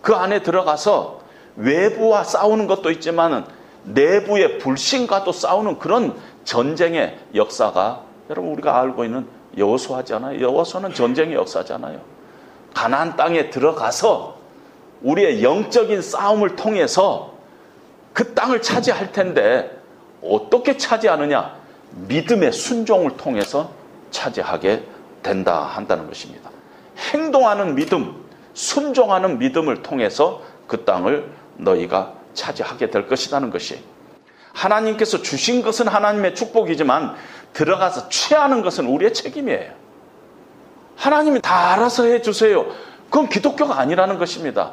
그 0.00 0.14
안에 0.14 0.42
들어가서 0.42 1.20
외부와 1.56 2.24
싸우는 2.24 2.66
것도 2.66 2.90
있지만 2.92 3.46
내부의 3.84 4.58
불신과도 4.58 5.32
싸우는 5.32 5.78
그런 5.78 6.16
전쟁의 6.44 7.18
역사가 7.34 8.02
여러분 8.30 8.52
우리가 8.52 8.80
알고 8.80 9.04
있는 9.04 9.26
여호수아잖아요. 9.56 10.40
여호수아는 10.40 10.94
전쟁의 10.94 11.34
역사잖아요. 11.34 12.00
가나안 12.74 13.16
땅에 13.16 13.50
들어가서 13.50 14.38
우리의 15.02 15.42
영적인 15.42 16.00
싸움을 16.00 16.56
통해서 16.56 17.31
그 18.12 18.34
땅을 18.34 18.62
차지할 18.62 19.12
텐데 19.12 19.78
어떻게 20.22 20.76
차지하느냐? 20.76 21.56
믿음의 21.90 22.52
순종을 22.52 23.16
통해서 23.16 23.72
차지하게 24.10 24.84
된다 25.22 25.62
한다는 25.62 26.06
것입니다. 26.06 26.50
행동하는 27.12 27.74
믿음, 27.74 28.14
순종하는 28.54 29.38
믿음을 29.38 29.82
통해서 29.82 30.42
그 30.66 30.84
땅을 30.84 31.30
너희가 31.56 32.14
차지하게 32.34 32.90
될 32.90 33.08
것이라는 33.08 33.50
것이 33.50 33.82
하나님께서 34.52 35.22
주신 35.22 35.62
것은 35.62 35.88
하나님의 35.88 36.34
축복이지만 36.34 37.14
들어가서 37.52 38.08
취하는 38.08 38.62
것은 38.62 38.86
우리의 38.86 39.14
책임이에요. 39.14 39.72
하나님이 40.96 41.40
다 41.40 41.72
알아서 41.72 42.04
해 42.04 42.22
주세요. 42.22 42.66
그건 43.10 43.28
기독교가 43.28 43.78
아니라는 43.78 44.18
것입니다. 44.18 44.72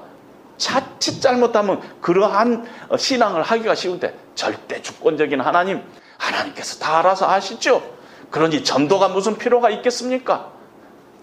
자칫 0.59 1.21
잘못하면 1.21 1.81
그러한 2.01 2.67
어, 2.89 2.97
신앙을 2.97 3.41
하기가 3.41 3.73
쉬운데 3.73 4.13
절대 4.35 4.81
주권적인 4.83 5.39
하나님, 5.41 5.81
하나님께서 6.17 6.77
다 6.77 6.99
알아서 6.99 7.27
아시죠? 7.27 7.81
그러니 8.29 8.63
전도가 8.63 9.07
무슨 9.07 9.37
필요가 9.37 9.71
있겠습니까? 9.71 10.51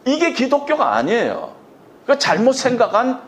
이게 0.06 0.32
기독교가 0.32 0.94
아니에요. 0.96 1.54
그 2.06 2.18
잘못 2.18 2.54
생각한 2.54 3.22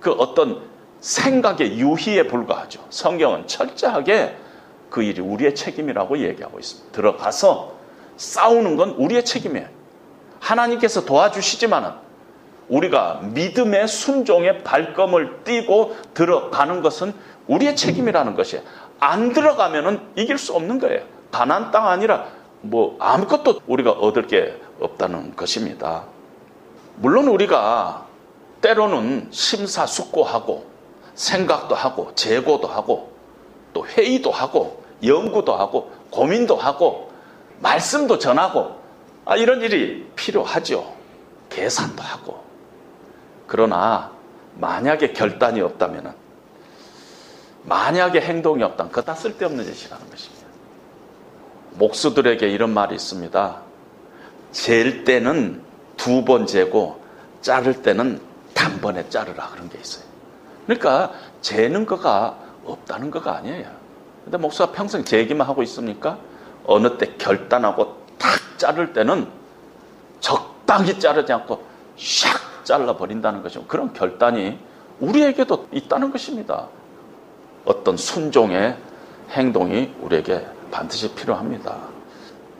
그 0.00 0.12
어떤 0.12 0.62
생각의 1.00 1.78
유희에 1.78 2.28
불과하죠. 2.28 2.84
성경은 2.90 3.48
철저하게 3.48 4.36
그 4.88 5.02
일이 5.02 5.20
우리의 5.20 5.54
책임이라고 5.54 6.18
얘기하고 6.18 6.58
있습니다. 6.58 6.92
들어가서 6.92 7.74
싸우는 8.16 8.76
건 8.76 8.90
우리의 8.90 9.24
책임이에요. 9.24 9.66
하나님께서 10.38 11.04
도와주시지만은 11.04 11.90
우리가 12.68 13.20
믿음의 13.22 13.88
순종의 13.88 14.62
발걸음을 14.62 15.44
띄고 15.44 15.96
들어가는 16.14 16.82
것은 16.82 17.14
우리의 17.46 17.76
책임이라는 17.76 18.34
것이에요. 18.34 18.64
안 19.00 19.32
들어가면은 19.32 20.00
이길 20.16 20.38
수 20.38 20.54
없는 20.54 20.78
거예요. 20.78 21.02
가난 21.30 21.70
땅 21.70 21.88
아니라 21.88 22.26
뭐 22.60 22.96
아무것도 23.00 23.60
우리가 23.66 23.90
얻을 23.92 24.26
게 24.26 24.56
없다는 24.80 25.34
것입니다. 25.34 26.04
물론 26.96 27.28
우리가 27.28 28.06
때로는 28.60 29.28
심사숙고하고 29.30 30.66
생각도 31.14 31.74
하고 31.74 32.14
재고도 32.14 32.68
하고 32.68 33.12
또 33.72 33.86
회의도 33.86 34.30
하고 34.30 34.82
연구도 35.04 35.54
하고 35.54 35.90
고민도 36.10 36.56
하고 36.56 37.10
말씀도 37.60 38.18
전하고 38.18 38.80
아, 39.24 39.36
이런 39.36 39.62
일이 39.62 40.06
필요하죠. 40.16 40.94
계산도 41.48 42.02
하고. 42.02 42.42
그러나 43.52 44.10
만약에 44.54 45.12
결단이 45.12 45.60
없다면 45.60 46.14
만약에 47.64 48.18
행동이 48.18 48.62
없다면 48.62 48.90
그거 48.90 49.02
다 49.02 49.14
쓸데없는 49.14 49.62
짓이라는 49.66 50.08
것입니다. 50.08 50.46
목수들에게 51.72 52.48
이런 52.48 52.70
말이 52.72 52.94
있습니다. 52.94 53.60
잴 54.52 55.04
때는 55.04 55.62
두 55.98 56.24
번 56.24 56.46
재고 56.46 57.02
자를 57.42 57.82
때는 57.82 58.22
단번에 58.54 59.10
자르라 59.10 59.50
그런 59.50 59.68
게 59.68 59.78
있어요. 59.78 60.04
그러니까 60.64 61.12
재는 61.42 61.84
거가 61.84 62.38
없다는 62.64 63.10
거가 63.10 63.36
아니에요. 63.36 63.70
근데 64.24 64.38
목사가 64.38 64.72
평생 64.72 65.04
재기만 65.04 65.46
하고 65.46 65.62
있습니까? 65.64 66.16
어느 66.64 66.96
때 66.96 67.16
결단하고 67.18 67.98
탁 68.16 68.30
자를 68.56 68.94
때는 68.94 69.28
적당히 70.20 70.98
자르지 70.98 71.34
않고 71.34 71.62
샥 71.98 72.51
잘라버린다는 72.64 73.42
것이죠. 73.42 73.64
그런 73.66 73.92
결단이 73.92 74.58
우리에게도 75.00 75.68
있다는 75.72 76.10
것입니다. 76.10 76.68
어떤 77.64 77.96
순종의 77.96 78.76
행동이 79.30 79.92
우리에게 80.00 80.46
반드시 80.70 81.14
필요합니다. 81.14 81.76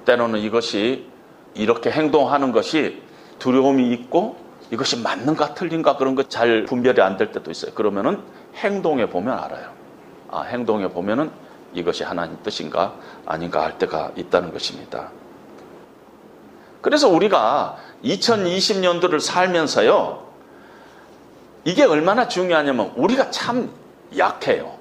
때로는 0.05 0.41
이것이 0.41 1.07
이렇게 1.55 1.91
행동하는 1.91 2.53
것이 2.53 3.03
두려움이 3.39 3.93
있고 3.93 4.37
이것이 4.71 5.01
맞는가 5.03 5.55
틀린가 5.55 5.97
그런 5.97 6.15
것 6.15 6.31
잘 6.31 6.65
분별이 6.65 7.01
안 7.03 7.17
될 7.17 7.31
때도 7.33 7.51
있어요. 7.51 7.73
그러면은 7.75 8.23
행동해 8.57 9.09
보면 9.09 9.39
알아요. 9.39 9.71
아, 10.31 10.43
행동해 10.43 10.89
보면은 10.89 11.31
이것이 11.75 12.05
하나님 12.05 12.37
뜻인가 12.43 12.95
아닌가 13.27 13.63
할 13.63 13.79
때가 13.79 14.13
있다는 14.17 14.53
것입니다. 14.53 15.11
그래서 16.81 17.09
우리가 17.09 17.77
2020년도를 18.05 19.21
살면서요, 19.21 20.23
이게 21.65 21.85
얼마나 21.85 22.29
중요하냐면 22.29 22.93
우리가 22.97 23.31
참 23.31 23.71
약해요. 24.17 24.77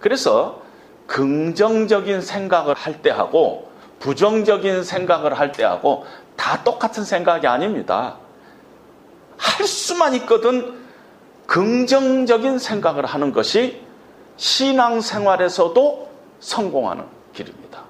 그래서 0.00 0.62
긍정적인 1.06 2.20
생각을 2.20 2.74
할 2.74 3.02
때하고 3.02 3.70
부정적인 3.98 4.84
생각을 4.84 5.38
할 5.38 5.52
때하고 5.52 6.06
다 6.36 6.62
똑같은 6.62 7.04
생각이 7.04 7.46
아닙니다. 7.46 8.16
할 9.36 9.66
수만 9.66 10.14
있거든 10.14 10.80
긍정적인 11.46 12.58
생각을 12.58 13.06
하는 13.06 13.32
것이 13.32 13.82
신앙생활에서도 14.36 16.10
성공하는 16.38 17.04
길입니다. 17.34 17.82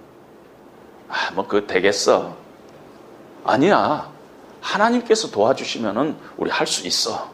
아, 1.08 1.30
뭐, 1.34 1.46
그거 1.46 1.66
되겠어. 1.66 2.36
아니야. 3.44 4.10
하나님께서 4.60 5.30
도와주시면은 5.30 6.16
우리 6.36 6.50
할 6.50 6.66
수 6.66 6.86
있어. 6.86 7.30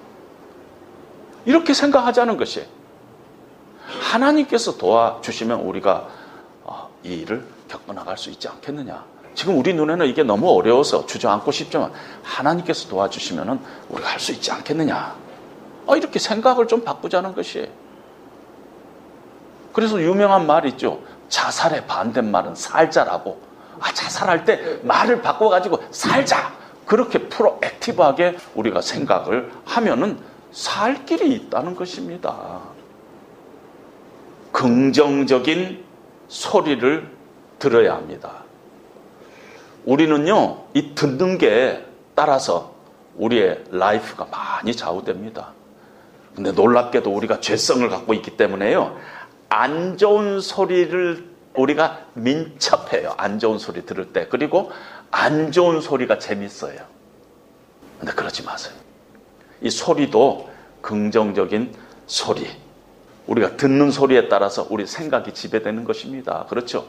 이렇게 1.45 1.74
생각하자는 1.74 2.37
것이 2.37 2.66
하나님께서 3.87 4.77
도와주시면 4.79 5.61
우리가 5.61 6.09
어, 6.64 6.91
이 7.05 7.14
일을 7.14 7.47
겪어나갈 7.68 8.18
수 8.18 8.31
있지 8.31 8.49
않겠느냐. 8.49 9.05
지금 9.35 9.59
우리 9.59 9.74
눈에는 9.74 10.07
이게 10.07 10.22
너무 10.22 10.51
어려워서 10.51 11.07
주저앉고 11.07 11.53
싶지만 11.53 11.93
하나님께서 12.22 12.89
도와주시면은 12.89 13.61
우리가 13.91 14.09
할 14.09 14.18
수 14.18 14.33
있지 14.33 14.51
않겠느냐. 14.51 15.14
어, 15.87 15.97
이렇게 15.97 16.18
생각을 16.18 16.66
좀 16.66 16.83
바꾸자는 16.83 17.35
것이 17.35 17.70
그래서 19.72 20.01
유명한 20.01 20.47
말이 20.47 20.70
있죠. 20.70 21.01
자살의 21.29 21.87
반대말은 21.87 22.55
살자라고. 22.55 23.41
아, 23.79 23.93
자살할 23.93 24.45
때 24.45 24.81
말을 24.83 25.20
바꿔가지고 25.20 25.85
살자. 25.91 26.55
그렇게 26.87 27.28
proactive하게 27.29 28.37
우리가 28.55 28.80
생각을 28.80 29.51
하면은 29.64 30.18
살 30.53 31.05
길이 31.05 31.34
있다는 31.34 31.74
것입니다. 31.74 32.61
긍정적인 34.53 35.84
소리를 36.28 37.11
들어야 37.59 37.95
합니다. 37.95 38.45
우리는요, 39.84 40.64
이 40.74 40.95
듣는 40.95 41.39
거에 41.39 41.85
따라서 42.14 42.74
우리의 43.16 43.64
life가 43.71 44.27
많이 44.30 44.74
좌우됩니다. 44.74 45.53
근데 46.34 46.53
놀랍게도 46.53 47.11
우리가 47.12 47.41
죄성을 47.41 47.89
갖고 47.89 48.14
있기 48.14 48.37
때문에요, 48.37 48.97
안 49.49 49.97
좋은 49.97 50.41
소리를 50.41 51.37
우리가 51.55 52.01
민첩해요. 52.14 53.14
안 53.16 53.39
좋은 53.39 53.59
소리 53.59 53.87
들을 53.87 54.12
때. 54.12 54.26
그리고 54.28 54.70
안 55.11 55.53
좋은 55.53 55.81
소리가 55.81 56.19
재밌어요. 56.19 56.79
근데 57.99 58.13
그러지 58.13 58.43
마세요. 58.43 58.75
이 59.61 59.71
소리도 59.71 60.51
긍정적인 60.83 61.75
소리. 62.07 62.47
우리가 63.27 63.57
듣는 63.57 63.91
소리에 63.91 64.29
따라서 64.29 64.67
우리 64.71 64.87
생각이 64.87 65.33
지배되는 65.33 65.85
것입니다. 65.85 66.47
그렇죠? 66.49 66.87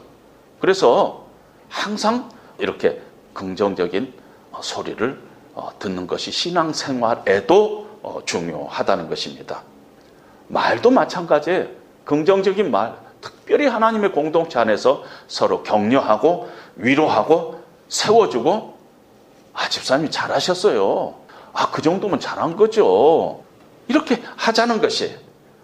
그래서 0.60 1.26
항상 1.68 2.28
이렇게 2.58 3.00
긍정적인 3.32 4.12
소리를 4.60 5.20
어, 5.54 5.70
듣는 5.78 6.06
것이 6.06 6.30
신앙생활에도 6.30 7.88
어, 8.02 8.20
중요하다는 8.24 9.08
것입니다. 9.08 9.62
말도 10.48 10.90
마찬가지예요. 10.90 11.66
긍정적인 12.04 12.70
말, 12.70 12.96
특별히 13.20 13.66
하나님의 13.66 14.12
공동체 14.12 14.58
안에서 14.58 15.02
서로 15.26 15.62
격려하고 15.62 16.48
위로하고 16.76 17.57
세워주고 17.88 18.76
아 19.54 19.68
집사님이 19.68 20.10
잘하셨어요. 20.10 21.14
아 21.52 21.70
그 21.72 21.82
정도면 21.82 22.20
잘한 22.20 22.56
거죠. 22.56 23.42
이렇게 23.88 24.22
하자는 24.36 24.80
것이 24.80 25.16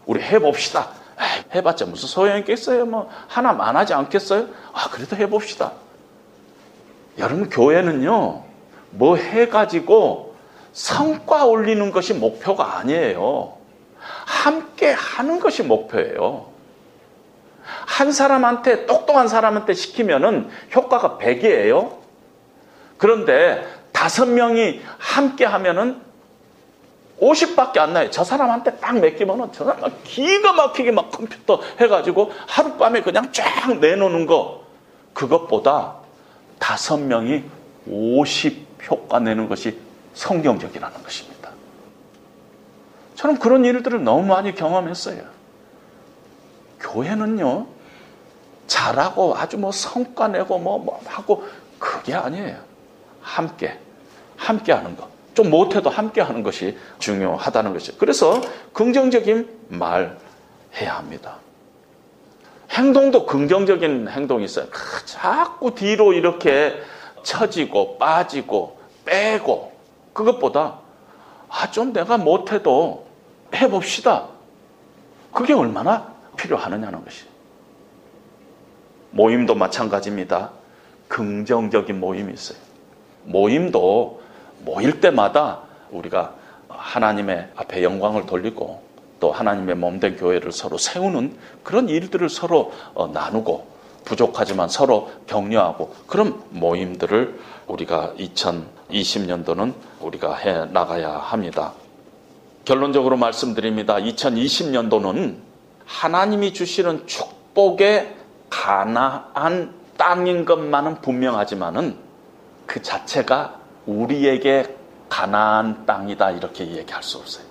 우리 0.07 0.21
해봅시다. 0.21 0.91
에이, 1.21 1.45
해봤자 1.55 1.87
무슨 1.87 2.09
소용 2.09 2.39
있겠어요? 2.39 2.85
뭐 2.87 3.09
하나만 3.29 3.77
하지 3.77 3.95
않겠어요? 3.95 4.47
아 4.73 4.91
그래도 4.91 5.17
해봅시다. 5.17 5.73
여러분 7.19 7.49
교회는요 7.49 8.43
뭐 8.91 9.17
해가지고 9.17 10.35
성과 10.73 11.45
올리는 11.45 11.93
것이 11.93 12.15
목표가 12.15 12.79
아니에요. 12.79 13.55
함께 13.99 14.91
하는 14.91 15.39
것이 15.39 15.63
목표예요. 15.63 16.47
한 17.87 18.13
사람한테 18.13 18.87
똑똑한 18.87 19.29
사람한테 19.29 19.75
시키면은 19.75 20.51
효과가 20.75 21.19
100이에요. 21.21 22.04
그런데 22.99 23.67
다섯 23.93 24.27
명이 24.27 24.81
함께 24.99 25.45
하면은 25.45 26.01
50밖에 27.21 27.79
안 27.79 27.93
나요. 27.93 28.11
저 28.11 28.25
사람한테 28.25 28.79
딱 28.79 28.99
맡기면은 28.99 29.51
저 29.53 29.65
사람 29.65 29.93
기가 30.03 30.53
막히게 30.53 30.91
막 30.91 31.11
컴퓨터 31.11 31.61
해가지고 31.81 32.33
하룻밤에 32.47 33.03
그냥 33.03 33.31
쫙 33.33 33.79
내놓는 33.79 34.27
거 34.27 34.65
그것보다 35.13 35.95
다섯 36.59 36.99
명이 36.99 37.45
50 37.87 38.67
효과 38.91 39.21
내는 39.21 39.49
것이 39.49 39.79
성경적이라는 40.15 41.03
것입니다. 41.03 41.51
저는 43.15 43.39
그런 43.39 43.65
일들을 43.65 44.03
너무 44.03 44.27
많이 44.27 44.55
경험했어요. 44.55 45.23
교회는요, 46.81 47.67
잘하고 48.67 49.37
아주 49.37 49.57
뭐 49.57 49.73
성과 49.73 50.29
내고 50.29 50.59
뭐, 50.59 50.79
뭐 50.79 51.01
하고 51.07 51.47
그게 51.79 52.15
아니에요. 52.15 52.74
함께, 53.25 53.79
함께 54.37 54.73
하는 54.73 54.97
것. 54.97 55.09
좀 55.35 55.51
못해도 55.51 55.91
함께 55.91 56.21
하는 56.21 56.45
것이 56.45 56.79
중요하다는 57.01 57.73
것이. 57.73 57.99
그래서 57.99 58.41
긍정적인 58.73 59.49
말 59.69 60.17
해야 60.77 60.97
합니다. 60.97 61.39
행동도 62.71 63.27
긍정적인 63.27 64.09
행동이 64.09 64.45
있어요. 64.45 64.67
아, 64.67 65.05
자꾸 65.05 65.75
뒤로 65.75 66.13
이렇게 66.13 66.81
처지고 67.23 67.99
빠지고 67.99 68.79
빼고 69.05 69.73
그것보다 70.13 70.79
아, 71.49 71.71
좀 71.71 71.93
내가 71.93 72.17
못해도 72.17 73.07
해봅시다. 73.55 74.29
그게 75.33 75.53
얼마나 75.53 76.13
필요하느냐는 76.37 77.05
것이. 77.05 77.25
모임도 79.11 79.55
마찬가지입니다. 79.55 80.51
긍정적인 81.09 81.99
모임이 82.01 82.33
있어요. 82.33 82.59
모임도 83.25 84.21
모일 84.65 85.01
때마다 85.01 85.61
우리가 85.91 86.35
하나님의 86.69 87.49
앞에 87.57 87.83
영광을 87.83 88.27
돌리고 88.27 88.83
또 89.21 89.33
하나님의 89.33 89.77
몸된 89.77 90.17
교회를 90.17 90.53
서로 90.53 90.77
세우는 90.77 91.37
그런 91.63 91.89
일들을 91.89 92.29
서로 92.29 92.73
어, 92.95 93.07
나누고 93.07 93.75
부족하지만 94.05 94.69
서로 94.69 95.11
격려하고 95.27 95.95
그런 96.07 96.43
모임들을 96.51 97.41
우리가 97.69 98.15
2020년도는 98.19 99.73
우리가 100.01 100.35
해 100.37 100.67
나가야 100.67 101.11
합니다. 101.11 101.73
결론적으로 102.65 103.17
말씀드립니다. 103.17 103.97
2020년도는 103.97 105.37
하나님이 105.87 106.53
주시는 106.53 107.07
축복의 107.07 108.15
가나안 108.51 109.75
땅인 109.97 110.45
것만은 110.45 111.01
분명하지만은 111.01 111.97
그 112.67 112.83
자체가 112.83 113.61
우리에게 113.87 114.77
가나안 115.09 115.87
땅이다 115.87 116.33
이렇게 116.33 116.67
얘기할 116.67 117.03
수 117.03 117.19
없어요. 117.19 117.45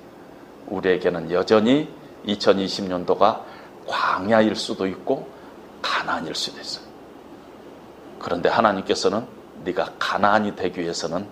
우리에게는 0.68 1.32
여전히 1.32 1.90
2020년도가 2.26 3.42
광야일 3.88 4.56
수도 4.56 4.88
있고 4.88 5.28
가나안일 5.82 6.36
수도 6.36 6.60
있어요. 6.60 6.86
그런데 8.20 8.50
하나님께서는 8.50 9.26
네가 9.64 9.94
가나안이 10.00 10.56
되기 10.56 10.82
위해서는 10.82 11.28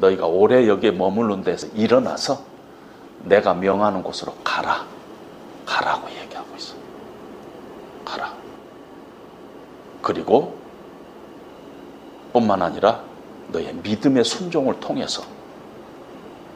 너희가 0.00 0.26
오래 0.26 0.66
여기에 0.66 0.90
머무른 0.92 1.42
데서 1.42 1.68
일어나서 1.68 2.44
내가 3.22 3.54
명하는 3.54 4.02
곳으로 4.02 4.34
가라. 4.42 4.84
가라고 5.64 6.10
얘기하고 6.10 6.48
있어. 6.56 6.74
가라. 8.04 8.34
그리고 10.02 10.58
뿐만 12.34 12.60
아니라 12.60 13.00
너의 13.48 13.72
믿음의 13.74 14.24
순종을 14.24 14.80
통해서 14.80 15.22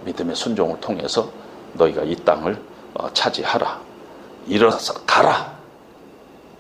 믿음의 0.05 0.35
순종을 0.35 0.81
통해서 0.81 1.31
너희가 1.74 2.03
이 2.03 2.16
땅을 2.16 2.61
어, 2.95 3.12
차지하라. 3.12 3.81
일어나서 4.49 5.05
가라. 5.07 5.57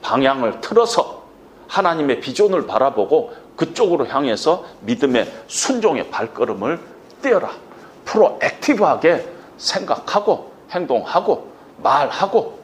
방향을 0.02 0.60
틀어서 0.60 1.24
하나님의 1.66 2.20
비전을 2.20 2.66
바라보고 2.66 3.34
그쪽으로 3.56 4.06
향해서 4.06 4.64
믿음의 4.82 5.32
순종의 5.48 6.10
발걸음을 6.10 6.78
떼어라. 7.20 7.50
프로액티브하게 8.04 9.28
생각하고 9.56 10.52
행동하고 10.70 11.50
말하고 11.78 12.58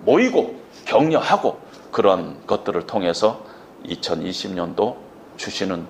모이고 0.00 0.60
격려하고 0.84 1.58
그런 1.90 2.46
것들을 2.46 2.86
통해서 2.86 3.40
2020년도 3.86 5.05
주시는 5.36 5.86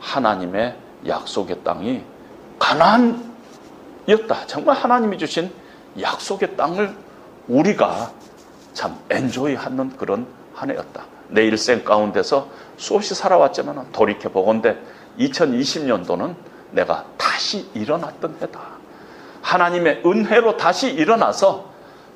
하나님의 0.00 0.76
약속의 1.06 1.64
땅이 1.64 2.04
가난이었다. 2.58 4.46
정말 4.46 4.76
하나님이 4.76 5.18
주신 5.18 5.52
약속의 6.00 6.56
땅을 6.56 6.94
우리가 7.48 8.12
참 8.72 8.98
엔조이하는 9.10 9.96
그런 9.96 10.26
한 10.54 10.70
해였다. 10.70 11.04
내 11.28 11.44
일생 11.44 11.84
가운데서 11.84 12.48
수없이 12.76 13.14
살아왔지만 13.14 13.90
돌이켜 13.92 14.28
보건대 14.28 14.76
2020년도는 15.18 16.34
내가 16.72 17.04
다시 17.16 17.68
일어났던 17.74 18.38
해다. 18.40 18.60
하나님의 19.42 20.02
은혜로 20.06 20.56
다시 20.56 20.90
일어나서 20.90 21.70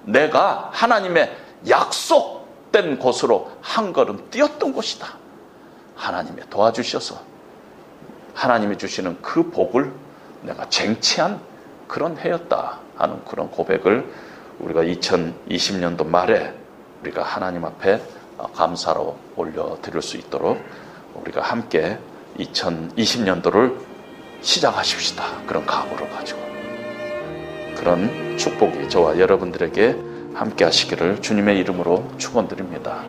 내가 0.05 0.71
하나님의 0.73 1.37
약속된 1.69 2.99
곳으로 2.99 3.51
한 3.61 3.93
걸음 3.93 4.31
뛰었던 4.31 4.73
곳이다. 4.73 5.26
하나님의 5.97 6.45
도와주셔서 6.51 7.21
하나님이 8.35 8.79
주시는 8.79 9.23
그 9.23 9.51
복을 9.51 9.93
내가 10.43 10.69
쟁취한 10.69 11.41
그런 11.89 12.19
해였다 12.19 12.79
하는 12.97 13.25
그런 13.25 13.51
고백을 13.51 14.07
우리가 14.59 14.83
2020년도 14.83 16.07
말에 16.07 16.55
우리가 17.03 17.23
하나님 17.23 17.65
앞에 17.65 18.01
감사로 18.55 19.17
올려드릴 19.37 20.03
수 20.03 20.17
있도록 20.17 20.63
우리가 21.15 21.41
함께 21.43 21.99
2020년도를 22.39 23.77
시작하십시다. 24.41 25.25
그런 25.47 25.65
각오를 25.65 26.11
가지고 26.11 26.41
그런 27.77 28.37
축복이 28.37 28.89
저와 28.89 29.19
여러분들에게 29.19 29.97
함께 30.35 30.65
하시기를 30.65 31.23
주님의 31.23 31.59
이름으로 31.59 32.07
축원드립니다. 32.19 33.09